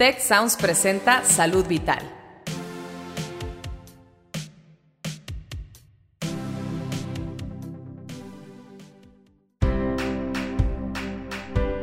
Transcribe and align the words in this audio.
Tech 0.00 0.18
Sounds 0.18 0.56
presenta 0.56 1.22
Salud 1.26 1.66
Vital. 1.66 1.98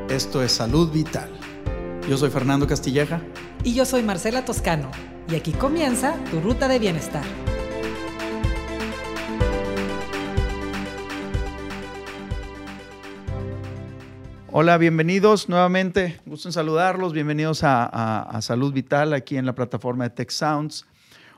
Esto 0.09 0.41
es 0.41 0.51
Salud 0.51 0.91
Vital. 0.91 1.29
Yo 2.09 2.17
soy 2.17 2.31
Fernando 2.31 2.65
Castilleja. 2.65 3.21
Y 3.63 3.75
yo 3.75 3.85
soy 3.85 4.01
Marcela 4.01 4.43
Toscano. 4.43 4.89
Y 5.29 5.35
aquí 5.35 5.51
comienza 5.51 6.15
tu 6.31 6.41
ruta 6.41 6.67
de 6.67 6.79
bienestar. 6.79 7.46
Hola, 14.53 14.77
bienvenidos 14.77 15.49
nuevamente. 15.49 16.21
Gusto 16.25 16.47
en 16.47 16.53
saludarlos. 16.53 17.11
Bienvenidos 17.11 17.61
a, 17.63 18.39
Salud 18.41 18.71
Vital 18.71 19.13
aquí 19.13 19.35
en 19.35 19.45
la 19.45 19.53
plataforma 19.53 20.05
de 20.05 20.11
Tech 20.11 20.29
Sounds. 20.29 20.85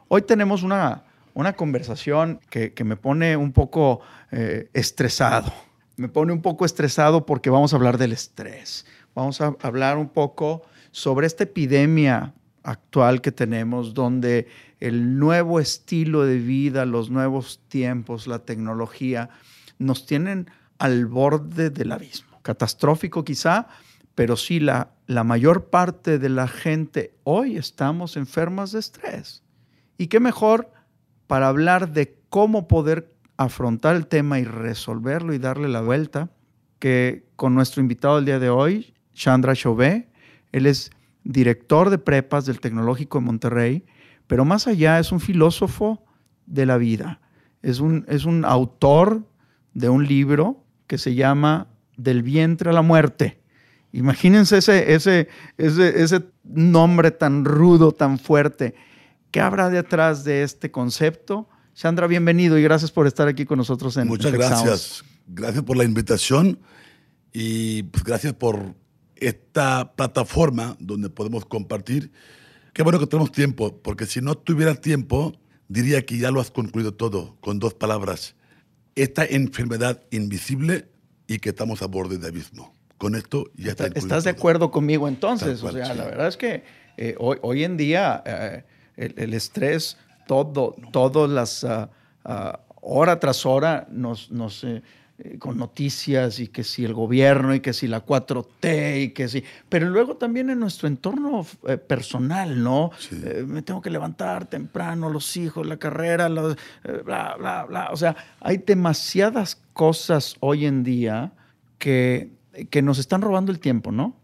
Hoy 0.09 0.21
tenemos 0.21 0.61
una, 0.61 1.05
una 1.33 1.53
conversación 1.53 2.39
que, 2.51 2.71
me 2.85 2.97
pone 2.97 3.35
un 3.35 3.51
poco 3.51 4.01
eh, 4.31 4.69
estresado. 4.73 5.51
Me 5.97 6.07
pone 6.07 6.33
un 6.33 6.43
poco 6.43 6.65
estresado 6.65 7.25
porque 7.25 7.49
vamos 7.49 7.73
a 7.73 7.77
hablar 7.77 7.97
del 7.97 8.11
estrés. 8.11 8.85
Vamos 9.15 9.41
a 9.41 9.55
hablar 9.63 9.97
un 9.97 10.09
poco 10.09 10.61
sobre 10.91 11.25
esta 11.25 11.45
epidemia 11.45 12.35
actual 12.61 13.21
que 13.21 13.31
tenemos, 13.31 13.95
donde 13.95 14.47
el 14.79 15.17
nuevo 15.17 15.59
estilo 15.59 16.25
de 16.25 16.37
vida, 16.37 16.85
los 16.85 17.09
nuevos 17.09 17.59
tiempos, 17.69 18.27
la 18.27 18.39
tecnología, 18.39 19.31
nos 19.79 20.05
tienen 20.05 20.51
al 20.77 21.07
borde 21.07 21.71
del 21.71 21.91
abismo 21.91 22.28
catastrófico 22.49 23.23
quizá, 23.23 23.67
pero 24.15 24.35
sí 24.35 24.59
la, 24.59 24.89
la 25.05 25.23
mayor 25.23 25.69
parte 25.69 26.17
de 26.17 26.29
la 26.29 26.47
gente 26.47 27.13
hoy 27.23 27.57
estamos 27.57 28.17
enfermas 28.17 28.71
de 28.71 28.79
estrés. 28.79 29.43
¿Y 29.99 30.07
qué 30.07 30.19
mejor 30.19 30.71
para 31.27 31.47
hablar 31.47 31.93
de 31.93 32.17
cómo 32.31 32.67
poder 32.67 33.15
afrontar 33.37 33.95
el 33.95 34.07
tema 34.07 34.39
y 34.39 34.45
resolverlo 34.45 35.31
y 35.35 35.37
darle 35.37 35.67
la 35.67 35.81
vuelta 35.81 36.31
que 36.79 37.27
con 37.35 37.53
nuestro 37.53 37.81
invitado 37.81 38.15
del 38.15 38.25
día 38.25 38.39
de 38.39 38.49
hoy, 38.49 38.95
Chandra 39.13 39.53
Chauvet. 39.53 40.09
Él 40.51 40.65
es 40.65 40.89
director 41.23 41.91
de 41.91 41.99
prepas 41.99 42.47
del 42.47 42.59
Tecnológico 42.61 43.19
de 43.19 43.25
Monterrey, 43.25 43.85
pero 44.25 44.43
más 44.43 44.65
allá 44.65 44.97
es 44.97 45.11
un 45.11 45.19
filósofo 45.19 46.03
de 46.47 46.65
la 46.65 46.77
vida. 46.77 47.21
Es 47.61 47.79
un, 47.79 48.05
es 48.07 48.25
un 48.25 48.43
autor 48.43 49.23
de 49.75 49.89
un 49.89 50.07
libro 50.07 50.63
que 50.87 50.97
se 50.97 51.13
llama 51.13 51.67
del 51.99 52.23
vientre 52.23 52.69
a 52.69 52.73
la 52.73 52.81
muerte. 52.81 53.39
Imagínense 53.91 54.57
ese, 54.57 54.93
ese, 54.93 55.27
ese, 55.57 56.23
nombre 56.43 57.11
tan 57.11 57.43
rudo, 57.43 57.91
tan 57.91 58.17
fuerte. 58.19 58.75
¿Qué 59.31 59.41
habrá 59.41 59.69
detrás 59.69 60.23
de 60.23 60.43
este 60.43 60.71
concepto? 60.71 61.49
Sandra, 61.73 62.07
bienvenido 62.07 62.57
y 62.57 62.63
gracias 62.63 62.91
por 62.91 63.07
estar 63.07 63.27
aquí 63.27 63.45
con 63.45 63.57
nosotros 63.57 63.97
en 63.97 64.07
Muchas 64.07 64.31
gracias. 64.31 65.03
Gracias 65.27 65.63
por 65.63 65.77
la 65.77 65.83
invitación 65.83 66.59
y 67.33 67.83
pues, 67.83 68.03
gracias 68.03 68.33
por 68.33 68.75
esta 69.15 69.93
plataforma 69.95 70.77
donde 70.79 71.09
podemos 71.09 71.45
compartir. 71.45 72.11
Qué 72.73 72.83
bueno 72.83 72.99
que 72.99 73.07
tenemos 73.07 73.31
tiempo, 73.31 73.81
porque 73.81 74.05
si 74.05 74.21
no 74.21 74.35
tuviera 74.35 74.75
tiempo, 74.75 75.33
diría 75.67 76.05
que 76.05 76.17
ya 76.17 76.31
lo 76.31 76.39
has 76.39 76.51
concluido 76.51 76.93
todo 76.93 77.37
con 77.41 77.59
dos 77.59 77.73
palabras. 77.73 78.35
Esta 78.95 79.25
enfermedad 79.25 80.03
invisible 80.11 80.89
y 81.29 81.37
que 81.39 81.49
estamos 81.49 81.81
a 81.81 81.85
borde 81.85 82.17
de 82.17 82.27
abismo. 82.27 82.73
Con 82.97 83.15
esto 83.15 83.45
ya 83.55 83.71
está. 83.71 83.87
¿Estás 83.87 84.25
de 84.25 84.31
acuerdo 84.31 84.71
conmigo 84.71 85.07
entonces? 85.07 85.63
o 85.63 85.71
sea, 85.71 85.93
la 85.93 86.03
verdad 86.03 86.27
es 86.27 86.35
que 86.35 86.63
eh, 86.97 87.15
hoy, 87.17 87.37
hoy, 87.41 87.63
en 87.63 87.77
día 87.77 88.21
eh, 88.25 88.63
el, 88.97 89.33
estrés, 89.33 89.95
todo, 90.27 90.75
todas 90.91 91.29
las 91.29 91.63
uh, 91.63 91.87
hora 92.81 93.19
tras 93.19 93.45
hora 93.45 93.87
nos, 93.89 94.31
nos 94.31 94.63
eh, 94.65 94.81
con 95.39 95.57
noticias 95.57 96.39
y 96.39 96.47
que 96.47 96.63
si 96.63 96.85
el 96.85 96.93
gobierno 96.93 97.53
y 97.53 97.59
que 97.59 97.73
si 97.73 97.87
la 97.87 98.05
4T 98.05 99.03
y 99.03 99.09
que 99.09 99.27
si, 99.27 99.43
pero 99.67 99.89
luego 99.89 100.15
también 100.15 100.49
en 100.49 100.59
nuestro 100.59 100.87
entorno 100.87 101.45
eh, 101.67 101.77
personal, 101.77 102.63
¿no? 102.63 102.91
Eh, 103.11 103.43
me 103.47 103.61
tengo 103.61 103.81
que 103.81 103.89
levantar 103.89 104.47
temprano, 104.47 105.09
los 105.09 105.35
hijos, 105.35 105.67
la 105.67 105.77
carrera, 105.77 106.29
bla, 106.29 106.55
bla, 107.37 107.65
bla. 107.65 107.89
O 107.91 107.97
sea, 107.97 108.15
hay 108.39 108.57
demasiadas 108.57 109.61
cosas 109.73 110.35
hoy 110.39 110.65
en 110.65 110.83
día 110.83 111.33
que, 111.77 112.31
que 112.69 112.81
nos 112.81 112.97
están 112.97 113.21
robando 113.21 113.51
el 113.51 113.59
tiempo, 113.59 113.91
¿no? 113.91 114.15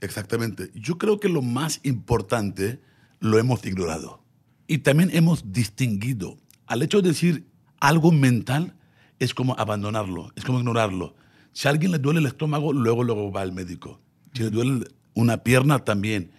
Exactamente. 0.00 0.70
Yo 0.74 0.98
creo 0.98 1.18
que 1.20 1.28
lo 1.28 1.40
más 1.40 1.80
importante 1.82 2.80
lo 3.20 3.38
hemos 3.38 3.64
ignorado 3.64 4.22
y 4.66 4.78
también 4.78 5.10
hemos 5.14 5.52
distinguido 5.52 6.36
al 6.66 6.82
hecho 6.82 7.00
de 7.00 7.08
decir 7.08 7.46
algo 7.80 8.12
mental 8.12 8.74
es 9.18 9.34
como 9.34 9.54
abandonarlo, 9.58 10.32
es 10.36 10.44
como 10.44 10.58
ignorarlo. 10.58 11.14
Si 11.52 11.68
a 11.68 11.70
alguien 11.70 11.92
le 11.92 11.98
duele 11.98 12.20
el 12.20 12.26
estómago, 12.26 12.72
luego, 12.72 13.04
luego 13.04 13.30
va 13.30 13.42
al 13.42 13.52
médico. 13.52 14.00
Si 14.32 14.42
le 14.42 14.50
duele 14.50 14.86
una 15.14 15.38
pierna, 15.38 15.78
también. 15.84 16.32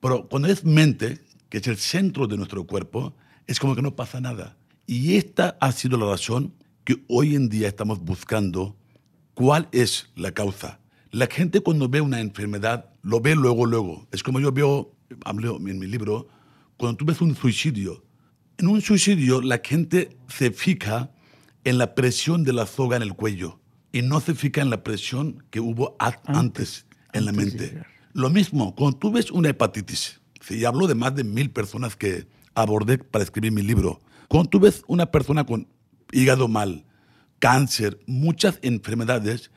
Pero 0.00 0.28
cuando 0.28 0.48
es 0.48 0.64
mente, 0.64 1.20
que 1.48 1.58
es 1.58 1.66
el 1.66 1.76
centro 1.76 2.26
de 2.26 2.36
nuestro 2.36 2.66
cuerpo, 2.66 3.14
es 3.46 3.60
como 3.60 3.74
que 3.76 3.82
no 3.82 3.94
pasa 3.94 4.20
nada. 4.20 4.56
Y 4.86 5.16
esta 5.16 5.56
ha 5.60 5.72
sido 5.72 5.98
la 5.98 6.06
razón 6.06 6.54
que 6.84 7.02
hoy 7.08 7.34
en 7.34 7.48
día 7.48 7.68
estamos 7.68 8.00
buscando 8.00 8.76
cuál 9.34 9.68
es 9.72 10.10
la 10.16 10.32
causa. 10.32 10.80
La 11.10 11.26
gente 11.26 11.60
cuando 11.60 11.88
ve 11.88 12.00
una 12.00 12.20
enfermedad, 12.20 12.90
lo 13.02 13.20
ve 13.20 13.34
luego, 13.34 13.66
luego. 13.66 14.06
Es 14.12 14.22
como 14.22 14.40
yo 14.40 14.52
veo, 14.52 14.92
hablo 15.24 15.56
en 15.56 15.78
mi 15.78 15.86
libro, 15.86 16.28
cuando 16.76 16.96
tú 16.96 17.04
ves 17.04 17.20
un 17.20 17.34
suicidio. 17.36 18.04
En 18.58 18.68
un 18.68 18.80
suicidio 18.80 19.40
la 19.40 19.60
gente 19.62 20.16
se 20.28 20.50
fija 20.50 21.13
en 21.64 21.78
la 21.78 21.94
presión 21.94 22.44
de 22.44 22.52
la 22.52 22.66
soga 22.66 22.96
en 22.96 23.02
el 23.02 23.14
cuello 23.14 23.60
y 23.92 24.02
no 24.02 24.20
se 24.20 24.34
fija 24.34 24.60
en 24.60 24.70
la 24.70 24.82
presión 24.82 25.44
que 25.50 25.60
hubo 25.60 25.96
antes, 26.26 26.86
en 27.12 27.24
la 27.24 27.32
mente. 27.32 27.82
Lo 28.12 28.30
mismo, 28.30 28.74
cuando 28.74 28.98
tú 28.98 29.12
ves 29.12 29.30
una 29.30 29.50
hepatitis, 29.50 30.20
y 30.50 30.64
hablo 30.64 30.86
de 30.86 30.94
más 30.94 31.14
de 31.14 31.24
mil 31.24 31.50
personas 31.50 31.96
que 31.96 32.26
abordé 32.54 32.98
para 32.98 33.24
escribir 33.24 33.52
mi 33.52 33.62
libro, 33.62 34.00
cuando 34.28 34.50
tú 34.50 34.60
ves 34.60 34.82
una 34.86 35.06
persona 35.06 35.44
con 35.44 35.68
hígado 36.12 36.48
mal, 36.48 36.84
cáncer, 37.38 38.00
muchas 38.06 38.58
enfermedades, 38.62 39.50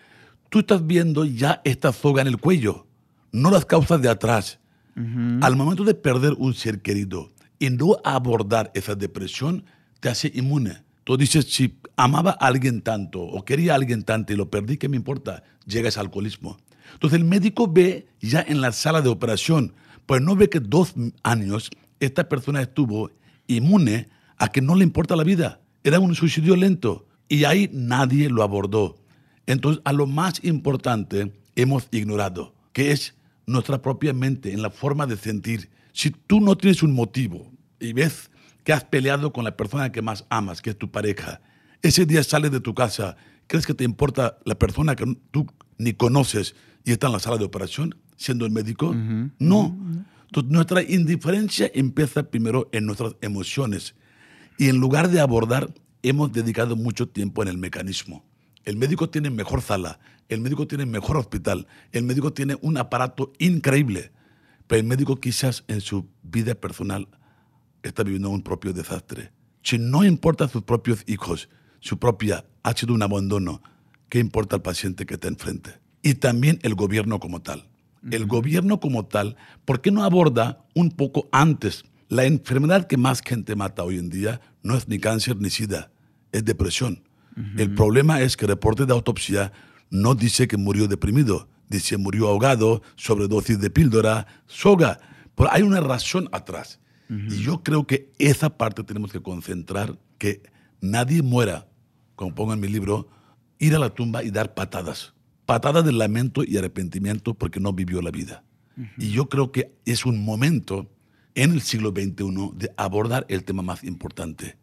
tú 0.49 0.59
estás 0.59 0.85
viendo 0.85 1.25
ya 1.25 1.61
esta 1.63 1.91
soga 1.91 2.21
en 2.21 2.27
el 2.27 2.37
cuello, 2.37 2.85
no 3.31 3.51
las 3.51 3.65
causas 3.65 4.01
de 4.01 4.09
atrás. 4.09 4.59
Al 5.41 5.55
momento 5.55 5.83
de 5.83 5.93
perder 5.93 6.33
un 6.39 6.55
ser 6.55 6.81
querido 6.81 7.31
y 7.59 7.69
no 7.69 7.97
abordar 8.03 8.71
esa 8.73 8.95
depresión, 8.95 9.63
te 9.99 10.09
hace 10.09 10.31
inmune. 10.33 10.83
Tú 11.07 11.15
dices, 11.15 11.45
si 11.45 11.79
amaba 11.95 12.31
a 12.31 12.47
alguien 12.47 12.81
tanto 12.81 13.21
o 13.21 13.45
quería 13.45 13.71
a 13.71 13.75
alguien 13.75 14.03
tanto 14.03 14.33
y 14.33 14.35
lo 14.35 14.49
perdí, 14.49 14.75
¿qué 14.75 14.89
me 14.89 14.97
importa? 14.97 15.41
Llega 15.65 15.87
ese 15.87 16.01
alcoholismo. 16.01 16.57
Entonces 16.91 17.17
el 17.17 17.23
médico 17.23 17.71
ve 17.71 18.09
ya 18.19 18.43
en 18.45 18.59
la 18.59 18.73
sala 18.73 19.01
de 19.01 19.07
operación, 19.07 19.73
pues 20.05 20.21
no 20.21 20.35
ve 20.35 20.49
que 20.49 20.59
dos 20.59 20.95
años 21.23 21.69
esta 22.01 22.27
persona 22.27 22.61
estuvo 22.61 23.09
inmune 23.47 24.09
a 24.37 24.49
que 24.49 24.59
no 24.59 24.75
le 24.75 24.83
importa 24.83 25.15
la 25.15 25.23
vida. 25.23 25.61
Era 25.81 26.01
un 26.01 26.13
suicidio 26.13 26.57
lento 26.57 27.07
y 27.29 27.45
ahí 27.45 27.69
nadie 27.71 28.29
lo 28.29 28.43
abordó. 28.43 28.97
Entonces 29.45 29.81
a 29.85 29.93
lo 29.93 30.07
más 30.07 30.43
importante 30.43 31.31
hemos 31.55 31.87
ignorado, 31.91 32.53
que 32.73 32.91
es 32.91 33.15
nuestra 33.45 33.81
propia 33.81 34.11
mente, 34.11 34.51
en 34.51 34.61
la 34.61 34.71
forma 34.71 35.07
de 35.07 35.15
sentir. 35.15 35.69
Si 35.93 36.11
tú 36.11 36.41
no 36.41 36.57
tienes 36.57 36.83
un 36.83 36.93
motivo 36.93 37.49
y 37.79 37.93
ves 37.93 38.29
que 38.67 38.73
has 38.73 38.83
peleado 38.83 39.31
con 39.31 39.45
la 39.45 39.55
persona 39.55 39.93
que 39.93 40.01
más 40.01 40.25
amas, 40.29 40.61
que 40.61 40.71
es 40.71 40.77
tu 40.77 40.91
pareja. 40.91 41.39
Ese 41.81 42.05
día 42.05 42.21
sales 42.21 42.51
de 42.51 42.59
tu 42.59 42.75
casa, 42.75 43.15
¿crees 43.47 43.65
que 43.65 43.73
te 43.73 43.85
importa 43.85 44.39
la 44.43 44.59
persona 44.59 44.93
que 44.97 45.05
tú 45.31 45.47
ni 45.77 45.93
conoces 45.93 46.53
y 46.83 46.91
está 46.91 47.07
en 47.07 47.13
la 47.13 47.19
sala 47.19 47.37
de 47.37 47.45
operación, 47.45 47.95
siendo 48.17 48.45
el 48.45 48.51
médico? 48.51 48.93
No. 49.39 49.73
Entonces, 50.25 50.51
nuestra 50.51 50.83
indiferencia 50.83 51.71
empieza 51.73 52.23
primero 52.23 52.67
en 52.73 52.85
nuestras 52.85 53.15
emociones. 53.21 53.95
Y 54.57 54.67
en 54.67 54.79
lugar 54.79 55.11
de 55.11 55.21
abordar, 55.21 55.73
hemos 56.03 56.33
dedicado 56.33 56.75
mucho 56.75 57.07
tiempo 57.07 57.43
en 57.43 57.47
el 57.47 57.57
mecanismo. 57.57 58.25
El 58.65 58.75
médico 58.75 59.09
tiene 59.09 59.29
mejor 59.29 59.61
sala, 59.61 60.01
el 60.27 60.41
médico 60.41 60.67
tiene 60.67 60.85
mejor 60.85 61.15
hospital, 61.15 61.67
el 61.93 62.03
médico 62.03 62.33
tiene 62.33 62.57
un 62.61 62.75
aparato 62.75 63.31
increíble, 63.39 64.11
pero 64.67 64.81
el 64.81 64.87
médico 64.87 65.21
quizás 65.21 65.63
en 65.69 65.79
su 65.79 66.09
vida 66.21 66.53
personal 66.53 67.07
está 67.87 68.03
viviendo 68.03 68.29
un 68.29 68.41
propio 68.41 68.73
desastre. 68.73 69.31
Si 69.63 69.77
no 69.77 70.03
importa 70.03 70.45
a 70.45 70.47
sus 70.47 70.63
propios 70.63 71.03
hijos, 71.07 71.49
su 71.79 71.97
propia 71.99 72.45
ha 72.63 72.73
sido 72.73 72.93
un 72.93 73.01
abandono, 73.01 73.61
¿qué 74.09 74.19
importa 74.19 74.55
al 74.55 74.61
paciente 74.61 75.05
que 75.05 75.15
está 75.15 75.27
enfrente? 75.27 75.71
Y 76.01 76.15
también 76.15 76.59
el 76.63 76.75
gobierno 76.75 77.19
como 77.19 77.41
tal. 77.41 77.67
El 78.09 78.25
gobierno 78.25 78.79
como 78.79 79.05
tal, 79.05 79.35
¿por 79.65 79.81
qué 79.81 79.91
no 79.91 80.03
aborda 80.03 80.65
un 80.73 80.91
poco 80.91 81.27
antes 81.31 81.83
la 82.07 82.25
enfermedad 82.25 82.87
que 82.87 82.95
más 82.95 83.21
gente 83.21 83.55
mata 83.55 83.83
hoy 83.83 83.97
en 83.97 84.09
día? 84.09 84.39
No 84.63 84.75
es 84.75 84.87
ni 84.87 84.99
cáncer 84.99 85.37
ni 85.37 85.49
sida, 85.49 85.91
es 86.31 86.45
depresión. 86.45 87.03
El 87.57 87.75
problema 87.75 88.21
es 88.21 88.35
que 88.35 88.45
el 88.45 88.49
reporte 88.49 88.87
de 88.87 88.93
autopsia 88.93 89.51
no 89.91 90.15
dice 90.15 90.47
que 90.47 90.57
murió 90.57 90.87
deprimido, 90.87 91.47
dice 91.69 91.97
murió 91.97 92.29
ahogado, 92.29 92.81
sobredosis 92.95 93.59
de 93.59 93.69
píldora, 93.69 94.25
soga 94.47 94.99
Pero 95.35 95.51
hay 95.51 95.61
una 95.61 95.79
razón 95.79 96.29
atrás. 96.31 96.79
Y 97.09 97.41
yo 97.41 97.63
creo 97.63 97.87
que 97.87 98.11
esa 98.19 98.57
parte 98.57 98.83
tenemos 98.83 99.11
que 99.11 99.21
concentrar, 99.21 99.97
que 100.17 100.43
nadie 100.81 101.21
muera, 101.21 101.67
como 102.15 102.35
pongo 102.35 102.53
en 102.53 102.59
mi 102.59 102.67
libro, 102.67 103.07
ir 103.59 103.75
a 103.75 103.79
la 103.79 103.91
tumba 103.91 104.23
y 104.23 104.31
dar 104.31 104.53
patadas. 104.53 105.13
Patadas 105.45 105.85
de 105.85 105.93
lamento 105.93 106.43
y 106.45 106.57
arrepentimiento 106.57 107.33
porque 107.33 107.59
no 107.59 107.71
vivió 107.73 108.01
la 108.01 108.11
vida. 108.11 108.43
Y 108.97 109.09
yo 109.09 109.27
creo 109.27 109.51
que 109.51 109.71
es 109.85 110.05
un 110.05 110.23
momento 110.23 110.91
en 111.33 111.53
el 111.53 111.61
siglo 111.61 111.91
XXI 111.91 112.51
de 112.55 112.71
abordar 112.77 113.25
el 113.29 113.43
tema 113.43 113.63
más 113.63 113.83
importante. 113.83 114.57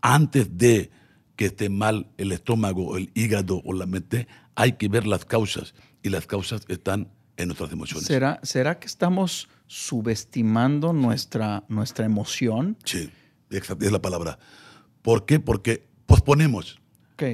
Antes 0.00 0.56
de 0.56 0.90
que 1.36 1.46
esté 1.46 1.68
mal 1.68 2.08
el 2.16 2.32
estómago, 2.32 2.96
el 2.96 3.10
hígado 3.14 3.60
o 3.64 3.72
la 3.72 3.86
mente, 3.86 4.26
hay 4.54 4.72
que 4.72 4.88
ver 4.88 5.06
las 5.06 5.24
causas. 5.24 5.74
Y 6.02 6.08
las 6.08 6.26
causas 6.26 6.62
están 6.68 7.08
en 7.38 7.48
nuestras 7.48 7.72
emociones. 7.72 8.06
¿Será, 8.06 8.40
¿será 8.42 8.78
que 8.78 8.86
estamos 8.86 9.48
subestimando 9.66 10.92
nuestra, 10.92 11.64
nuestra 11.68 12.04
emoción? 12.04 12.76
Sí, 12.84 13.10
exacto, 13.50 13.86
es 13.86 13.92
la 13.92 14.02
palabra. 14.02 14.38
¿Por 15.00 15.24
qué? 15.24 15.40
Porque 15.40 15.86
posponemos. 16.04 16.80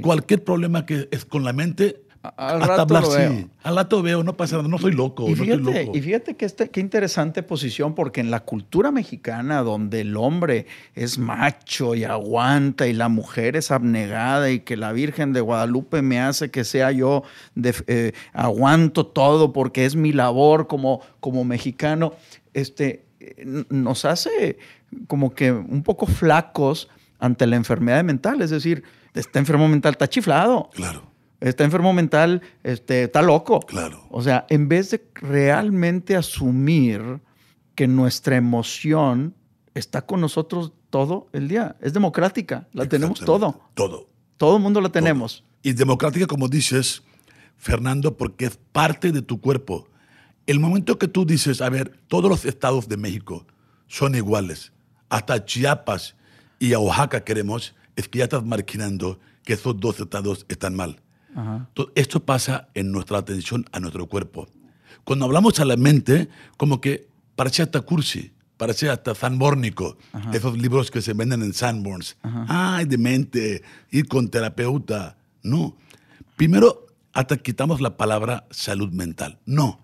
Cualquier 0.02 0.42
problema 0.44 0.86
que 0.86 1.08
es 1.10 1.26
con 1.26 1.44
la 1.44 1.52
mente, 1.52 2.03
A- 2.26 2.54
al 2.54 2.62
hasta 2.62 2.66
rato 2.76 2.82
hablar, 2.82 3.02
lo 3.02 3.10
sí. 3.10 3.16
veo. 3.18 3.48
Al 3.62 3.76
rato 3.76 4.02
veo, 4.02 4.22
no 4.24 4.34
pasa 4.36 4.56
nada, 4.56 4.68
no 4.68 4.78
soy 4.78 4.92
loco, 4.92 5.24
Y 5.24 5.34
no 5.34 5.42
estoy 5.44 5.46
fíjate, 5.58 5.84
loco. 5.84 5.98
y 5.98 6.00
fíjate 6.00 6.36
que 6.36 6.44
este, 6.46 6.70
qué 6.70 6.80
interesante 6.80 7.42
posición, 7.42 7.94
porque 7.94 8.20
en 8.22 8.30
la 8.30 8.40
cultura 8.40 8.90
mexicana, 8.90 9.60
donde 9.62 10.00
el 10.00 10.16
hombre 10.16 10.66
es 10.94 11.18
macho 11.18 11.94
y 11.94 12.04
aguanta, 12.04 12.86
y 12.86 12.94
la 12.94 13.08
mujer 13.08 13.56
es 13.56 13.70
abnegada, 13.70 14.50
y 14.50 14.60
que 14.60 14.76
la 14.78 14.92
Virgen 14.92 15.32
de 15.34 15.42
Guadalupe 15.42 16.00
me 16.00 16.18
hace 16.18 16.50
que 16.50 16.64
sea 16.64 16.90
yo, 16.92 17.24
de, 17.54 17.74
eh, 17.88 18.12
aguanto 18.32 19.06
todo 19.06 19.52
porque 19.52 19.84
es 19.84 19.94
mi 19.94 20.12
labor 20.12 20.66
como, 20.66 21.00
como 21.20 21.44
mexicano, 21.44 22.14
este, 22.54 23.04
eh, 23.20 23.64
nos 23.68 24.04
hace 24.06 24.58
como 25.08 25.34
que 25.34 25.52
un 25.52 25.82
poco 25.82 26.06
flacos 26.06 26.88
ante 27.18 27.46
la 27.46 27.56
enfermedad 27.56 28.02
mental. 28.04 28.40
Es 28.42 28.50
decir, 28.50 28.82
está 29.12 29.38
enfermo 29.38 29.66
mental, 29.68 29.92
está 29.92 30.08
chiflado 30.08 30.70
Claro, 30.72 31.02
está 31.48 31.64
enfermo 31.64 31.92
mental, 31.92 32.42
este, 32.62 33.04
está 33.04 33.22
loco. 33.22 33.60
Claro. 33.60 34.06
O 34.10 34.22
sea, 34.22 34.46
en 34.48 34.68
vez 34.68 34.90
de 34.90 35.06
realmente 35.14 36.16
asumir 36.16 37.20
que 37.74 37.86
nuestra 37.86 38.36
emoción 38.36 39.34
está 39.74 40.06
con 40.06 40.20
nosotros 40.20 40.72
todo 40.90 41.28
el 41.32 41.48
día, 41.48 41.76
es 41.80 41.92
democrática, 41.92 42.68
la 42.72 42.88
tenemos 42.88 43.20
todo. 43.20 43.60
Todo. 43.74 44.08
todo 44.36 44.56
el 44.56 44.62
mundo 44.62 44.80
la 44.80 44.90
tenemos. 44.90 45.44
Y 45.62 45.72
democrática, 45.72 46.26
como 46.26 46.48
dices, 46.48 47.02
Fernando, 47.56 48.16
porque 48.16 48.46
es 48.46 48.58
parte 48.72 49.12
de 49.12 49.22
tu 49.22 49.40
cuerpo. 49.40 49.88
El 50.46 50.60
momento 50.60 50.98
que 50.98 51.08
tú 51.08 51.24
dices, 51.24 51.60
a 51.60 51.68
ver, 51.68 51.98
todos 52.08 52.30
los 52.30 52.44
estados 52.44 52.88
de 52.88 52.96
México 52.96 53.46
son 53.86 54.14
iguales, 54.14 54.72
hasta 55.08 55.44
Chiapas 55.44 56.16
y 56.58 56.72
a 56.74 56.78
Oaxaca 56.78 57.24
queremos, 57.24 57.74
es 57.96 58.08
que 58.08 58.18
ya 58.18 58.24
estás 58.24 58.44
marginando 58.44 59.18
que 59.42 59.54
esos 59.54 59.78
dos 59.78 60.00
estados 60.00 60.46
están 60.48 60.74
mal. 60.74 61.00
Ajá. 61.34 61.68
Esto 61.94 62.24
pasa 62.24 62.68
en 62.74 62.92
nuestra 62.92 63.18
atención 63.18 63.64
a 63.72 63.80
nuestro 63.80 64.06
cuerpo. 64.06 64.48
Cuando 65.04 65.24
hablamos 65.26 65.60
a 65.60 65.64
la 65.64 65.76
mente, 65.76 66.28
como 66.56 66.80
que 66.80 67.08
parece 67.36 67.62
hasta 67.62 67.82
cursi, 67.82 68.32
parece 68.56 68.88
hasta 68.88 69.14
sanbórnico. 69.14 69.98
Esos 70.32 70.56
libros 70.58 70.90
que 70.90 71.02
se 71.02 71.12
venden 71.12 71.42
en 71.42 71.52
Sanborns. 71.52 72.16
Ay, 72.48 72.86
de 72.86 72.98
mente, 72.98 73.62
ir 73.90 74.08
con 74.08 74.28
terapeuta. 74.28 75.18
No. 75.42 75.76
Primero, 76.36 76.86
hasta 77.12 77.36
quitamos 77.36 77.80
la 77.80 77.96
palabra 77.96 78.46
salud 78.50 78.90
mental. 78.92 79.38
No, 79.44 79.80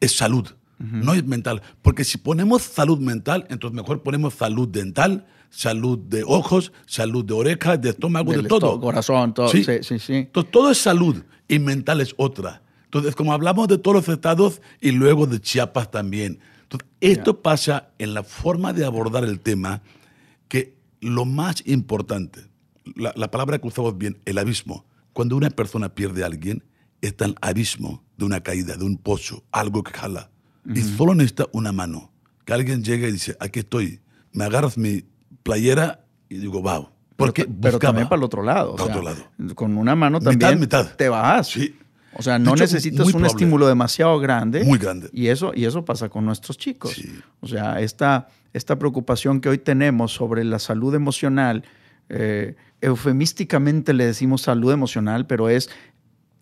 es 0.00 0.16
salud. 0.16 0.48
No 0.78 1.14
es 1.14 1.24
mental. 1.24 1.62
Porque 1.82 2.04
si 2.04 2.18
ponemos 2.18 2.62
salud 2.62 2.98
mental, 2.98 3.46
entonces 3.48 3.74
mejor 3.74 4.02
ponemos 4.02 4.34
salud 4.34 4.68
dental, 4.68 5.26
salud 5.54 5.98
de 5.98 6.24
ojos, 6.26 6.72
salud 6.86 7.24
de 7.24 7.34
orejas, 7.34 7.80
de 7.80 7.90
estómago, 7.90 8.32
Del 8.32 8.42
de 8.42 8.48
todo. 8.48 8.66
esto- 8.74 8.80
corazón, 8.80 9.34
todo. 9.34 9.48
Sí, 9.48 9.64
sí, 9.82 9.98
sí. 9.98 10.14
Entonces, 10.14 10.50
todo 10.50 10.70
es 10.70 10.78
salud 10.78 11.22
y 11.48 11.58
mental 11.58 12.00
es 12.00 12.14
otra. 12.16 12.62
Entonces, 12.84 13.14
como 13.14 13.32
hablamos 13.32 13.68
de 13.68 13.78
todos 13.78 13.96
los 13.96 14.08
estados 14.08 14.60
y 14.80 14.90
luego 14.92 15.26
de 15.26 15.40
Chiapas 15.40 15.90
también. 15.90 16.38
Entonces, 16.64 16.88
esto 17.00 17.40
pasa 17.42 17.90
en 17.98 18.14
la 18.14 18.22
forma 18.22 18.72
de 18.72 18.84
abordar 18.84 19.24
el 19.24 19.40
tema 19.40 19.82
que 20.48 20.76
lo 21.00 21.24
más 21.24 21.62
importante, 21.66 22.46
la, 22.96 23.12
la 23.16 23.30
palabra 23.30 23.58
que 23.58 23.68
usamos 23.68 23.96
bien, 23.98 24.18
el 24.24 24.38
abismo. 24.38 24.86
Cuando 25.12 25.36
una 25.36 25.50
persona 25.50 25.94
pierde 25.94 26.22
a 26.22 26.26
alguien, 26.26 26.64
está 27.00 27.26
el 27.26 27.36
abismo 27.40 28.02
de 28.16 28.24
una 28.24 28.42
caída, 28.42 28.76
de 28.76 28.84
un 28.84 28.96
pozo, 28.96 29.44
algo 29.52 29.82
que 29.84 29.92
jala. 29.92 30.30
Y 30.74 30.80
solo 30.80 31.14
necesita 31.14 31.46
una 31.52 31.72
mano. 31.72 32.10
Que 32.44 32.54
alguien 32.54 32.82
llegue 32.82 33.08
y 33.08 33.12
dice, 33.12 33.36
aquí 33.40 33.60
estoy, 33.60 34.00
me 34.32 34.44
agarras 34.44 34.78
mi 34.78 35.04
playera 35.44 36.00
y 36.28 36.38
digo, 36.38 36.60
wow. 36.60 36.88
Porque 37.16 37.44
pero, 37.44 37.58
pero 37.60 37.78
también 37.78 38.08
para 38.08 38.18
el 38.18 38.24
otro 38.24 38.42
lado. 38.42 38.72
o 38.72 38.76
Para 38.76 38.86
sea, 38.88 38.96
otro 38.96 39.08
lado. 39.08 39.54
Con 39.54 39.76
una 39.76 39.94
mano 39.94 40.18
Mitad, 40.18 40.30
también 40.32 40.58
mitad. 40.58 40.96
te 40.96 41.08
vas. 41.08 41.46
Sí. 41.46 41.78
O 42.16 42.22
sea, 42.22 42.38
no 42.40 42.50
hecho, 42.54 42.64
necesitas 42.64 43.06
un 43.06 43.12
probable. 43.12 43.28
estímulo 43.28 43.68
demasiado 43.68 44.18
grande. 44.18 44.64
Muy 44.64 44.78
grande. 44.78 45.08
Y 45.12 45.28
eso, 45.28 45.52
y 45.54 45.64
eso 45.64 45.84
pasa 45.84 46.08
con 46.08 46.24
nuestros 46.24 46.58
chicos. 46.58 46.92
Sí. 46.94 47.20
O 47.40 47.46
sea, 47.46 47.80
esta, 47.80 48.28
esta 48.52 48.78
preocupación 48.78 49.40
que 49.40 49.48
hoy 49.48 49.58
tenemos 49.58 50.12
sobre 50.12 50.42
la 50.44 50.58
salud 50.58 50.94
emocional, 50.94 51.64
eh, 52.08 52.56
eufemísticamente 52.80 53.92
le 53.92 54.06
decimos 54.06 54.42
salud 54.42 54.72
emocional, 54.72 55.26
pero 55.26 55.48
es 55.48 55.70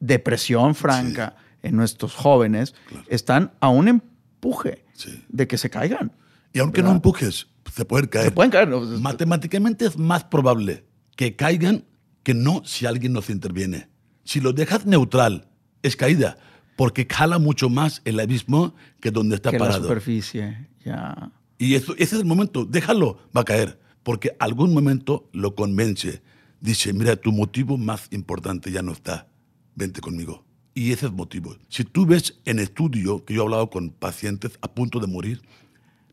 depresión 0.00 0.74
franca 0.74 1.36
en 1.62 1.76
nuestros 1.76 2.14
jóvenes, 2.14 2.74
están 3.08 3.52
a 3.60 3.68
un 3.68 3.88
empuje 3.88 4.84
Sí. 4.94 5.22
de 5.28 5.46
que 5.46 5.56
se 5.58 5.70
caigan. 5.70 6.12
Y 6.52 6.58
aunque 6.58 6.82
no 6.82 6.90
empujes, 6.90 7.46
se 7.74 7.84
pueden 7.84 8.06
caer. 8.08 8.26
Se 8.26 8.30
pueden 8.30 8.50
caer. 8.50 8.68
Matemáticamente 8.68 9.86
es 9.86 9.96
más 9.98 10.24
probable 10.24 10.84
que 11.16 11.36
caigan 11.36 11.84
que 12.22 12.34
no 12.34 12.62
si 12.64 12.86
alguien 12.86 13.12
nos 13.12 13.30
interviene. 13.30 13.88
Si 14.24 14.40
lo 14.40 14.52
dejas 14.52 14.86
neutral, 14.86 15.48
es 15.82 15.96
caída, 15.96 16.36
porque 16.76 17.06
jala 17.10 17.38
mucho 17.38 17.68
más 17.68 18.02
el 18.04 18.20
abismo 18.20 18.74
que 19.00 19.10
donde 19.10 19.36
está 19.36 19.50
que 19.50 19.58
la 19.58 19.66
parado. 19.66 19.84
superficie. 19.84 20.68
Ya. 20.84 21.32
Y 21.58 21.74
eso, 21.74 21.94
ese 21.94 22.16
es 22.16 22.20
el 22.20 22.24
momento, 22.24 22.64
déjalo, 22.64 23.18
va 23.36 23.42
a 23.42 23.44
caer, 23.44 23.78
porque 24.02 24.36
algún 24.38 24.72
momento 24.74 25.28
lo 25.32 25.54
convence. 25.54 26.22
Dice, 26.60 26.92
mira, 26.92 27.16
tu 27.16 27.32
motivo 27.32 27.78
más 27.78 28.08
importante 28.10 28.70
ya 28.70 28.82
no 28.82 28.92
está, 28.92 29.28
vente 29.74 30.00
conmigo. 30.00 30.44
Y 30.74 30.92
ese 30.92 31.06
es 31.06 31.10
el 31.10 31.16
motivo. 31.16 31.56
Si 31.68 31.84
tú 31.84 32.06
ves 32.06 32.40
en 32.44 32.58
estudio, 32.58 33.24
que 33.24 33.34
yo 33.34 33.42
he 33.42 33.44
hablado 33.44 33.68
con 33.70 33.90
pacientes 33.90 34.58
a 34.62 34.72
punto 34.72 35.00
de 35.00 35.06
morir, 35.06 35.42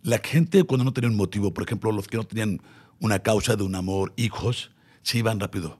la 0.01 0.19
gente 0.19 0.63
cuando 0.63 0.85
no 0.85 0.93
tenía 0.93 1.09
un 1.09 1.15
motivo, 1.15 1.53
por 1.53 1.63
ejemplo, 1.63 1.91
los 1.91 2.07
que 2.07 2.17
no 2.17 2.23
tenían 2.23 2.61
una 2.99 3.19
causa 3.19 3.55
de 3.55 3.63
un 3.63 3.75
amor, 3.75 4.13
hijos, 4.17 4.71
se 5.01 5.17
iban 5.17 5.39
rápido, 5.39 5.79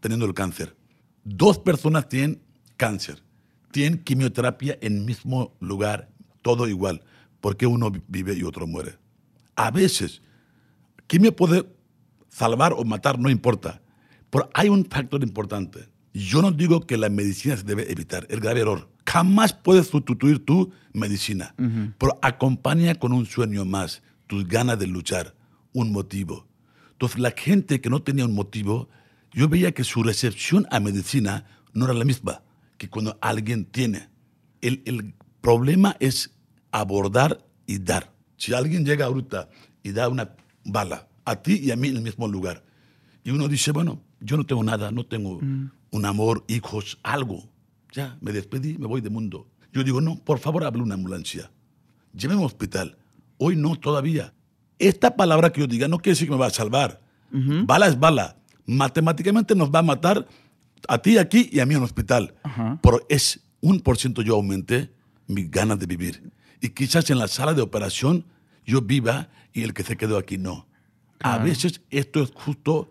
teniendo 0.00 0.26
el 0.26 0.34
cáncer. 0.34 0.76
Dos 1.24 1.58
personas 1.58 2.08
tienen 2.08 2.42
cáncer, 2.76 3.22
tienen 3.70 4.02
quimioterapia 4.02 4.78
en 4.80 4.98
el 4.98 5.04
mismo 5.04 5.54
lugar, 5.60 6.10
todo 6.42 6.68
igual. 6.68 7.02
¿Por 7.40 7.56
qué 7.56 7.66
uno 7.66 7.92
vive 8.08 8.34
y 8.34 8.42
otro 8.42 8.66
muere? 8.66 8.98
A 9.56 9.70
veces, 9.70 10.22
quimio 11.06 11.34
puede 11.34 11.66
salvar 12.28 12.72
o 12.72 12.84
matar, 12.84 13.18
no 13.18 13.30
importa. 13.30 13.82
Pero 14.30 14.48
hay 14.54 14.68
un 14.68 14.84
factor 14.84 15.22
importante. 15.22 15.88
Yo 16.12 16.42
no 16.42 16.50
digo 16.50 16.86
que 16.86 16.96
la 16.96 17.08
medicina 17.08 17.56
se 17.56 17.64
debe 17.64 17.90
evitar, 17.90 18.26
es 18.30 18.40
grave 18.40 18.60
error. 18.60 18.88
Jamás 19.12 19.52
puedes 19.52 19.88
sustituir 19.88 20.44
tu 20.44 20.70
medicina, 20.92 21.52
pero 21.98 22.16
acompaña 22.22 22.94
con 22.94 23.12
un 23.12 23.26
sueño 23.26 23.64
más, 23.64 24.02
tus 24.28 24.46
ganas 24.46 24.78
de 24.78 24.86
luchar, 24.86 25.34
un 25.72 25.90
motivo. 25.90 26.46
Entonces, 26.92 27.18
la 27.18 27.32
gente 27.32 27.80
que 27.80 27.90
no 27.90 28.02
tenía 28.02 28.24
un 28.24 28.34
motivo, 28.34 28.88
yo 29.32 29.48
veía 29.48 29.72
que 29.72 29.82
su 29.82 30.04
recepción 30.04 30.64
a 30.70 30.78
medicina 30.78 31.44
no 31.72 31.86
era 31.86 31.94
la 31.94 32.04
misma 32.04 32.42
que 32.78 32.88
cuando 32.88 33.18
alguien 33.20 33.64
tiene. 33.64 34.08
El, 34.60 34.80
el 34.84 35.12
problema 35.40 35.96
es 35.98 36.30
abordar 36.70 37.44
y 37.66 37.80
dar. 37.80 38.12
Si 38.36 38.54
alguien 38.54 38.84
llega 38.84 39.06
ahorita 39.06 39.48
y 39.82 39.90
da 39.90 40.08
una 40.08 40.36
bala 40.64 41.08
a 41.24 41.34
ti 41.42 41.58
y 41.60 41.72
a 41.72 41.76
mí 41.76 41.88
en 41.88 41.96
el 41.96 42.02
mismo 42.02 42.28
lugar, 42.28 42.62
y 43.24 43.30
uno 43.32 43.48
dice, 43.48 43.72
bueno, 43.72 44.00
yo 44.20 44.36
no 44.36 44.44
tengo 44.44 44.62
nada, 44.62 44.92
no 44.92 45.04
tengo 45.04 45.40
un 45.90 46.04
amor, 46.04 46.44
hijos, 46.46 47.00
algo. 47.02 47.48
Ya, 47.92 48.16
me 48.20 48.32
despedí, 48.32 48.78
me 48.78 48.86
voy 48.86 49.00
del 49.00 49.12
mundo. 49.12 49.48
Yo 49.72 49.84
digo, 49.84 50.00
no, 50.00 50.16
por 50.18 50.38
favor, 50.38 50.64
hable 50.64 50.82
una 50.82 50.94
ambulancia. 50.94 51.50
Lléveme 52.12 52.40
al 52.40 52.46
hospital. 52.46 52.96
Hoy 53.38 53.56
no, 53.56 53.76
todavía. 53.76 54.34
Esta 54.78 55.16
palabra 55.16 55.52
que 55.52 55.60
yo 55.60 55.66
diga 55.66 55.88
no 55.88 55.98
quiere 55.98 56.12
decir 56.12 56.28
que 56.28 56.32
me 56.32 56.40
va 56.40 56.46
a 56.46 56.50
salvar. 56.50 57.00
Bala 57.30 57.86
es 57.86 57.98
bala. 57.98 58.36
Matemáticamente 58.66 59.54
nos 59.54 59.70
va 59.70 59.80
a 59.80 59.82
matar 59.82 60.26
a 60.88 60.98
ti 60.98 61.18
aquí 61.18 61.48
y 61.52 61.60
a 61.60 61.66
mí 61.66 61.74
en 61.74 61.78
el 61.80 61.84
hospital. 61.84 62.34
Pero 62.82 63.00
es 63.08 63.40
un 63.60 63.80
por 63.80 63.98
ciento 63.98 64.22
yo 64.22 64.34
aumenté 64.34 64.92
mis 65.26 65.50
ganas 65.50 65.78
de 65.78 65.86
vivir. 65.86 66.32
Y 66.60 66.70
quizás 66.70 67.10
en 67.10 67.18
la 67.18 67.28
sala 67.28 67.54
de 67.54 67.62
operación 67.62 68.24
yo 68.64 68.82
viva 68.82 69.28
y 69.52 69.62
el 69.62 69.74
que 69.74 69.82
se 69.82 69.96
quedó 69.96 70.18
aquí 70.18 70.38
no. 70.38 70.66
A 71.20 71.38
veces 71.38 71.82
esto 71.90 72.22
es 72.22 72.30
justo 72.34 72.90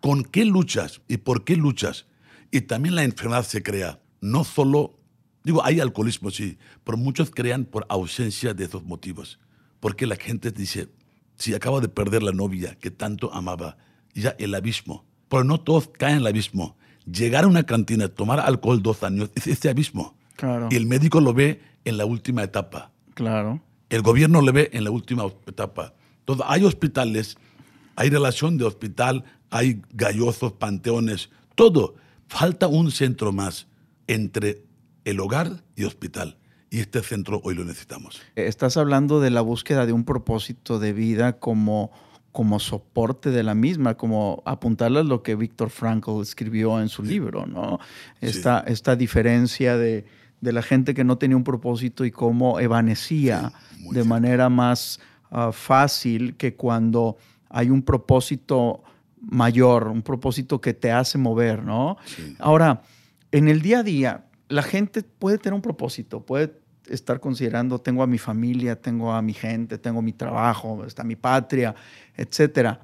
con 0.00 0.24
qué 0.24 0.44
luchas 0.44 1.00
y 1.08 1.18
por 1.18 1.44
qué 1.44 1.56
luchas. 1.56 2.06
Y 2.50 2.62
también 2.62 2.94
la 2.94 3.04
enfermedad 3.04 3.44
se 3.44 3.62
crea. 3.62 3.99
No 4.20 4.44
solo, 4.44 4.98
digo, 5.44 5.64
hay 5.64 5.80
alcoholismo, 5.80 6.30
sí, 6.30 6.58
pero 6.84 6.98
muchos 6.98 7.30
crean 7.30 7.64
por 7.64 7.86
ausencia 7.88 8.54
de 8.54 8.64
esos 8.64 8.84
motivos. 8.84 9.38
Porque 9.80 10.06
la 10.06 10.16
gente 10.16 10.50
dice, 10.50 10.88
si 11.36 11.54
acaba 11.54 11.80
de 11.80 11.88
perder 11.88 12.22
la 12.22 12.32
novia 12.32 12.76
que 12.78 12.90
tanto 12.90 13.32
amaba, 13.32 13.78
ya 14.14 14.36
el 14.38 14.54
abismo. 14.54 15.06
Pero 15.28 15.44
no 15.44 15.60
todos 15.60 15.88
caen 15.88 16.16
en 16.16 16.20
el 16.20 16.26
abismo. 16.26 16.76
Llegar 17.10 17.44
a 17.44 17.46
una 17.46 17.64
cantina, 17.64 18.08
tomar 18.08 18.40
alcohol 18.40 18.82
dos 18.82 19.02
años, 19.02 19.30
es 19.34 19.46
este 19.46 19.70
abismo. 19.70 20.16
Claro. 20.36 20.68
Y 20.70 20.76
el 20.76 20.86
médico 20.86 21.20
lo 21.20 21.32
ve 21.32 21.62
en 21.84 21.96
la 21.96 22.04
última 22.04 22.42
etapa. 22.42 22.92
Claro. 23.14 23.62
El 23.88 24.02
gobierno 24.02 24.42
le 24.42 24.52
ve 24.52 24.70
en 24.72 24.84
la 24.84 24.90
última 24.90 25.24
etapa. 25.46 25.94
Entonces, 26.20 26.44
hay 26.48 26.64
hospitales, 26.64 27.36
hay 27.96 28.10
relación 28.10 28.58
de 28.58 28.64
hospital, 28.64 29.24
hay 29.50 29.82
gallosos, 29.92 30.52
panteones, 30.52 31.30
todo. 31.54 31.94
Falta 32.28 32.68
un 32.68 32.90
centro 32.90 33.32
más 33.32 33.66
entre 34.10 34.64
el 35.04 35.20
hogar 35.20 35.62
y 35.76 35.84
hospital. 35.84 36.36
Y 36.68 36.80
este 36.80 37.00
centro 37.02 37.40
hoy 37.44 37.54
lo 37.54 37.64
necesitamos. 37.64 38.20
Estás 38.34 38.76
hablando 38.76 39.20
de 39.20 39.30
la 39.30 39.40
búsqueda 39.40 39.86
de 39.86 39.92
un 39.92 40.04
propósito 40.04 40.80
de 40.80 40.92
vida 40.92 41.38
como, 41.38 41.92
como 42.32 42.58
soporte 42.58 43.30
de 43.30 43.44
la 43.44 43.54
misma, 43.54 43.96
como 43.96 44.42
apuntarle 44.46 45.00
a 45.00 45.04
lo 45.04 45.22
que 45.22 45.36
Víctor 45.36 45.70
Frankl 45.70 46.20
escribió 46.20 46.80
en 46.80 46.88
su 46.88 47.04
libro, 47.04 47.46
¿no? 47.46 47.78
Esta, 48.20 48.60
esta 48.66 48.96
diferencia 48.96 49.76
de, 49.76 50.04
de, 50.40 50.52
la 50.52 50.62
gente 50.62 50.92
que 50.92 51.04
no 51.04 51.16
tenía 51.18 51.36
un 51.36 51.44
propósito 51.44 52.04
y 52.04 52.10
cómo 52.10 52.58
evanecía 52.58 53.52
sí, 53.76 53.88
de 53.92 54.04
manera 54.04 54.48
más 54.48 55.00
uh, 55.30 55.52
fácil 55.52 56.36
que 56.36 56.54
cuando 56.54 57.16
hay 57.48 57.70
un 57.70 57.82
propósito 57.82 58.82
mayor, 59.20 59.88
un 59.88 60.02
propósito 60.02 60.60
que 60.60 60.74
te 60.74 60.90
hace 60.90 61.16
mover, 61.18 61.64
¿no? 61.64 61.96
Sí. 62.06 62.36
Ahora, 62.38 62.82
en 63.32 63.48
el 63.48 63.62
día 63.62 63.80
a 63.80 63.82
día, 63.82 64.26
la 64.48 64.62
gente 64.62 65.02
puede 65.02 65.38
tener 65.38 65.54
un 65.54 65.62
propósito, 65.62 66.24
puede 66.24 66.60
estar 66.88 67.20
considerando, 67.20 67.80
tengo 67.80 68.02
a 68.02 68.06
mi 68.06 68.18
familia, 68.18 68.80
tengo 68.80 69.12
a 69.12 69.22
mi 69.22 69.32
gente, 69.32 69.78
tengo 69.78 70.02
mi 70.02 70.12
trabajo, 70.12 70.84
está 70.84 71.04
mi 71.04 71.16
patria, 71.16 71.74
etcétera. 72.16 72.80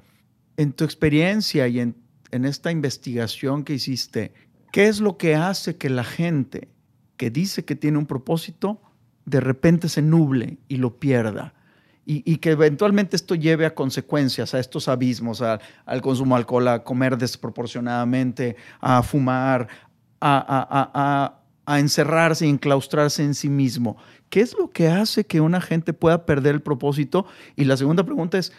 En 0.55 0.71
tu 0.71 0.85
experiencia 0.85 1.67
y 1.67 1.79
en, 1.79 1.95
en 2.31 2.45
esta 2.45 2.71
investigación 2.71 3.63
que 3.63 3.73
hiciste, 3.73 4.33
¿qué 4.71 4.87
es 4.87 5.01
lo 5.01 5.17
que 5.17 5.35
hace 5.35 5.75
que 5.77 5.89
la 5.89 6.03
gente 6.03 6.69
que 7.17 7.29
dice 7.29 7.65
que 7.65 7.75
tiene 7.75 7.97
un 7.97 8.05
propósito, 8.05 8.81
de 9.25 9.41
repente 9.41 9.89
se 9.89 10.01
nuble 10.01 10.57
y 10.67 10.77
lo 10.77 10.99
pierda? 10.99 11.53
Y, 12.09 12.37
que 12.37 12.51
eventualmente 12.51 13.17
esto 13.17 13.35
lleve 13.35 13.65
a 13.65 13.75
consecuencias, 13.75 14.53
a 14.53 14.59
estos 14.59 14.87
abismos, 14.87 15.41
al 15.41 16.01
consumo 16.01 16.35
de 16.35 16.39
alcohol, 16.39 16.69
a 16.69 16.81
comer 16.85 17.17
desproporcionadamente, 17.17 18.55
a 18.79 19.03
fumar, 19.03 19.67
a, 20.19 20.91
a, 20.93 21.41
a, 21.65 21.79
encerrarse 21.79 22.45
y 22.45 22.49
enclaustrarse 22.49 23.23
en 23.23 23.33
sí 23.33 23.49
mismo. 23.49 23.97
¿Qué 24.29 24.41
es 24.41 24.55
lo 24.57 24.69
que 24.69 24.87
hace 24.87 25.25
que 25.25 25.41
una 25.41 25.61
gente 25.61 25.93
pueda 25.93 26.25
perder 26.25 26.55
el 26.55 26.61
propósito? 26.61 27.25
Y 27.55 27.65
la 27.65 27.77
segunda 27.77 28.03
pregunta 28.03 28.37
es, 28.37 28.53